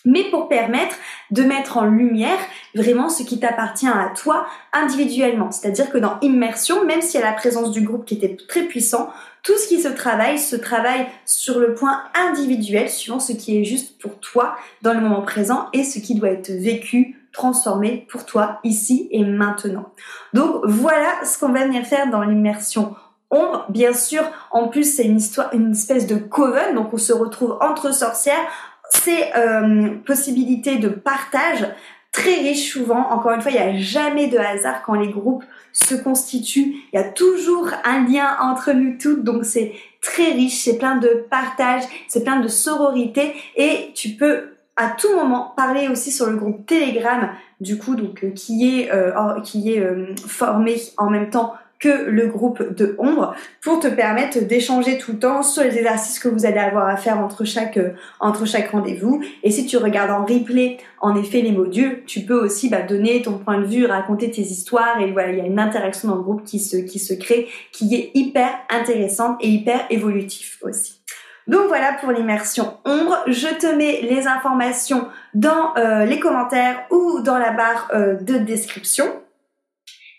mais 0.05 0.23
pour 0.29 0.47
permettre 0.47 0.95
de 1.31 1.43
mettre 1.43 1.77
en 1.77 1.85
lumière 1.85 2.37
vraiment 2.75 3.09
ce 3.09 3.23
qui 3.23 3.39
t'appartient 3.39 3.87
à 3.87 4.11
toi 4.15 4.45
individuellement. 4.73 5.51
C'est-à-dire 5.51 5.89
que 5.89 5.97
dans 5.97 6.19
immersion, 6.21 6.85
même 6.85 7.01
s'il 7.01 7.19
y 7.19 7.23
a 7.23 7.25
la 7.25 7.35
présence 7.35 7.71
du 7.71 7.81
groupe 7.81 8.05
qui 8.05 8.15
était 8.15 8.35
très 8.47 8.63
puissant, 8.63 9.09
tout 9.43 9.57
ce 9.57 9.67
qui 9.67 9.81
se 9.81 9.89
travaille 9.89 10.39
se 10.39 10.55
travaille 10.55 11.05
sur 11.25 11.59
le 11.59 11.73
point 11.73 12.01
individuel, 12.15 12.89
suivant 12.89 13.19
ce 13.19 13.33
qui 13.33 13.57
est 13.57 13.63
juste 13.63 13.99
pour 14.01 14.19
toi 14.19 14.55
dans 14.81 14.93
le 14.93 15.01
moment 15.01 15.21
présent 15.21 15.67
et 15.73 15.83
ce 15.83 15.99
qui 15.99 16.15
doit 16.15 16.29
être 16.29 16.51
vécu, 16.51 17.17
transformé 17.33 18.07
pour 18.09 18.25
toi 18.25 18.59
ici 18.63 19.09
et 19.11 19.25
maintenant. 19.25 19.89
Donc 20.33 20.61
voilà 20.65 21.25
ce 21.25 21.37
qu'on 21.37 21.49
va 21.49 21.65
venir 21.65 21.85
faire 21.85 22.09
dans 22.09 22.21
l'immersion 22.21 22.95
ombre. 23.31 23.65
Bien 23.69 23.93
sûr, 23.93 24.23
en 24.51 24.69
plus 24.69 24.95
c'est 24.95 25.05
une 25.05 25.17
histoire, 25.17 25.53
une 25.53 25.71
espèce 25.71 26.07
de 26.07 26.15
coven, 26.15 26.75
donc 26.75 26.93
on 26.93 26.97
se 26.97 27.11
retrouve 27.11 27.57
entre 27.59 27.93
sorcières, 27.93 28.47
ces 28.95 29.25
euh, 29.35 29.89
possibilités 30.05 30.77
de 30.77 30.89
partage 30.89 31.67
très 32.11 32.35
riches 32.35 32.71
souvent. 32.71 33.09
Encore 33.09 33.31
une 33.33 33.41
fois, 33.41 33.51
il 33.51 33.55
n'y 33.55 33.59
a 33.59 33.77
jamais 33.77 34.27
de 34.27 34.37
hasard 34.37 34.83
quand 34.83 34.93
les 34.93 35.09
groupes 35.09 35.43
se 35.71 35.95
constituent. 35.95 36.75
Il 36.91 36.95
y 36.95 36.99
a 36.99 37.03
toujours 37.03 37.69
un 37.83 38.05
lien 38.07 38.37
entre 38.39 38.71
nous 38.71 38.97
toutes, 38.97 39.23
donc 39.23 39.45
c'est 39.45 39.73
très 40.01 40.31
riche, 40.31 40.63
c'est 40.63 40.77
plein 40.77 40.97
de 40.97 41.25
partage, 41.29 41.83
c'est 42.07 42.23
plein 42.23 42.39
de 42.39 42.47
sororité 42.47 43.33
et 43.55 43.91
tu 43.95 44.09
peux 44.09 44.49
à 44.75 44.89
tout 44.89 45.15
moment 45.15 45.53
parler 45.55 45.87
aussi 45.87 46.11
sur 46.11 46.27
le 46.27 46.35
groupe 46.35 46.65
Telegram 46.65 47.29
du 47.61 47.77
coup 47.77 47.95
donc 47.95 48.23
euh, 48.23 48.31
qui 48.31 48.67
est 48.67 48.91
euh, 48.91 49.39
qui 49.41 49.71
est 49.71 49.87
formé 50.27 50.81
en 50.97 51.11
même 51.11 51.29
temps 51.29 51.53
que 51.79 52.05
le 52.05 52.27
groupe 52.27 52.73
de 52.75 52.95
ombre 52.97 53.35
pour 53.61 53.79
te 53.79 53.87
permettre 53.87 54.39
d'échanger 54.39 54.97
tout 54.97 55.13
le 55.13 55.19
temps 55.19 55.43
sur 55.43 55.63
les 55.63 55.77
exercices 55.77 56.19
que 56.19 56.29
vous 56.29 56.45
allez 56.45 56.59
avoir 56.59 56.87
à 56.87 56.95
faire 56.95 57.19
entre 57.19 57.43
chaque 57.43 57.77
euh, 57.77 57.91
entre 58.19 58.45
chaque 58.45 58.69
rendez-vous. 58.71 59.21
Et 59.43 59.51
si 59.51 59.65
tu 59.65 59.77
regardes 59.77 60.11
en 60.11 60.25
replay, 60.25 60.77
en 61.01 61.15
effet, 61.15 61.41
les 61.41 61.51
modules, 61.51 62.03
tu 62.05 62.21
peux 62.21 62.39
aussi 62.39 62.69
bah, 62.69 62.81
donner 62.81 63.21
ton 63.21 63.37
point 63.37 63.59
de 63.59 63.65
vue, 63.65 63.85
raconter 63.85 64.31
tes 64.31 64.41
histoires 64.41 64.99
et 65.01 65.11
voilà, 65.11 65.31
il 65.31 65.37
y 65.37 65.41
a 65.41 65.45
une 65.45 65.59
interaction 65.59 66.07
dans 66.07 66.15
le 66.15 66.21
groupe 66.21 66.43
qui 66.45 66.59
se 66.59 66.77
qui 66.77 66.99
se 66.99 67.13
crée, 67.13 67.47
qui 67.71 67.93
est 67.95 68.11
hyper 68.13 68.49
intéressante 68.69 69.37
et 69.41 69.49
hyper 69.49 69.85
évolutif 69.89 70.59
aussi. 70.61 71.03
Donc 71.47 71.67
voilà 71.67 71.93
pour 71.93 72.11
l'immersion 72.11 72.77
ombre. 72.85 73.17
Je 73.27 73.47
te 73.59 73.67
mets 73.75 74.01
les 74.01 74.27
informations 74.27 75.07
dans 75.33 75.75
euh, 75.77 76.05
les 76.05 76.19
commentaires 76.19 76.85
ou 76.89 77.19
dans 77.21 77.37
la 77.37 77.51
barre 77.51 77.89
euh, 77.93 78.15
de 78.15 78.37
description. 78.37 79.05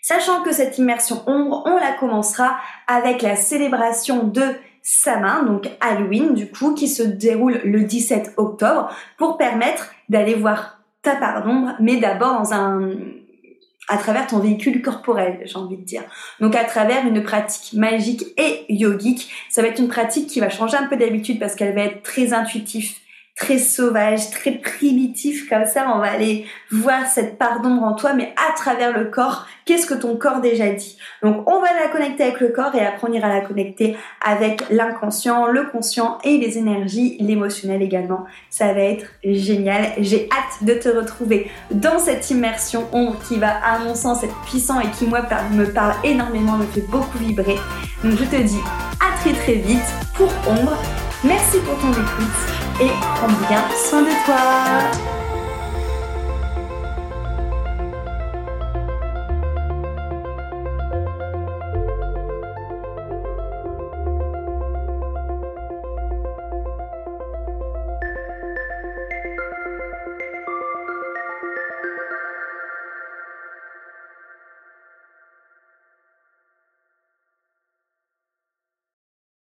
Sachant 0.07 0.43
que 0.43 0.51
cette 0.51 0.77
immersion 0.77 1.23
ombre, 1.25 1.63
on 1.65 1.77
la 1.77 1.91
commencera 1.93 2.57
avec 2.85 3.23
la 3.23 3.35
célébration 3.35 4.21
de 4.21 4.43
Samin, 4.83 5.41
donc 5.41 5.67
Halloween 5.81 6.35
du 6.35 6.47
coup, 6.51 6.75
qui 6.75 6.87
se 6.87 7.01
déroule 7.01 7.59
le 7.63 7.81
17 7.81 8.33
octobre, 8.37 8.95
pour 9.17 9.35
permettre 9.35 9.95
d'aller 10.07 10.35
voir 10.35 10.79
ta 11.01 11.15
part 11.15 11.43
d'ombre, 11.43 11.73
mais 11.79 11.95
d'abord 11.95 12.39
dans 12.39 12.53
un 12.53 12.91
à 13.87 13.97
travers 13.97 14.27
ton 14.27 14.37
véhicule 14.37 14.83
corporel, 14.83 15.41
j'ai 15.43 15.57
envie 15.57 15.77
de 15.77 15.83
dire. 15.83 16.03
Donc 16.39 16.55
à 16.55 16.65
travers 16.65 17.07
une 17.07 17.23
pratique 17.23 17.73
magique 17.73 18.25
et 18.37 18.65
yogique. 18.69 19.31
Ça 19.49 19.63
va 19.63 19.69
être 19.69 19.79
une 19.79 19.87
pratique 19.87 20.27
qui 20.27 20.39
va 20.39 20.49
changer 20.49 20.77
un 20.77 20.85
peu 20.85 20.97
d'habitude 20.97 21.39
parce 21.39 21.55
qu'elle 21.55 21.73
va 21.73 21.81
être 21.81 22.03
très 22.03 22.31
intuitive, 22.31 22.93
très 23.35 23.57
sauvage, 23.57 24.29
très 24.31 24.51
primitif 24.51 25.49
comme 25.49 25.65
ça. 25.65 25.91
On 25.93 25.99
va 25.99 26.11
aller 26.11 26.45
voir 26.71 27.05
cette 27.05 27.37
part 27.37 27.61
d'ombre 27.61 27.83
en 27.83 27.93
toi, 27.93 28.13
mais 28.13 28.33
à 28.37 28.55
travers 28.55 28.97
le 28.97 29.05
corps. 29.05 29.45
Qu'est-ce 29.65 29.85
que 29.85 29.93
ton 29.93 30.15
corps 30.15 30.41
déjà 30.41 30.69
dit? 30.69 30.97
Donc 31.21 31.49
on 31.49 31.59
va 31.59 31.67
la 31.73 31.89
connecter 31.89 32.23
avec 32.23 32.39
le 32.39 32.49
corps 32.49 32.73
et 32.75 32.85
après 32.85 33.07
on 33.09 33.13
ira 33.13 33.27
la 33.27 33.41
connecter 33.41 33.97
avec 34.25 34.63
l'inconscient, 34.69 35.47
le 35.47 35.65
conscient 35.65 36.17
et 36.23 36.37
les 36.37 36.57
énergies, 36.57 37.17
l'émotionnel 37.19 37.81
également. 37.81 38.25
Ça 38.49 38.73
va 38.73 38.81
être 38.81 39.07
génial. 39.23 39.91
J'ai 39.97 40.29
hâte 40.31 40.63
de 40.63 40.73
te 40.73 40.87
retrouver 40.87 41.51
dans 41.71 41.99
cette 41.99 42.29
immersion 42.29 42.87
ombre 42.93 43.19
qui 43.27 43.37
va 43.37 43.57
à 43.65 43.79
mon 43.79 43.95
sens 43.95 44.23
être 44.23 44.39
puissant 44.43 44.79
et 44.79 44.89
qui 44.91 45.05
moi 45.05 45.21
me 45.51 45.65
parle 45.65 45.95
énormément, 46.03 46.53
me 46.53 46.65
fait 46.65 46.87
beaucoup 46.89 47.17
vibrer. 47.17 47.57
Donc 48.03 48.13
je 48.17 48.23
te 48.23 48.41
dis 48.41 48.61
à 49.01 49.17
très 49.19 49.33
très 49.33 49.55
vite 49.55 49.81
pour 50.13 50.29
ombre. 50.47 50.77
Merci 51.23 51.57
pour 51.59 51.77
ton 51.79 51.91
écoute 51.91 52.64
et 52.81 52.91
prends 53.15 53.47
bien 53.47 53.63
soin 53.89 54.01
de 54.01 54.25
toi. 54.25 55.14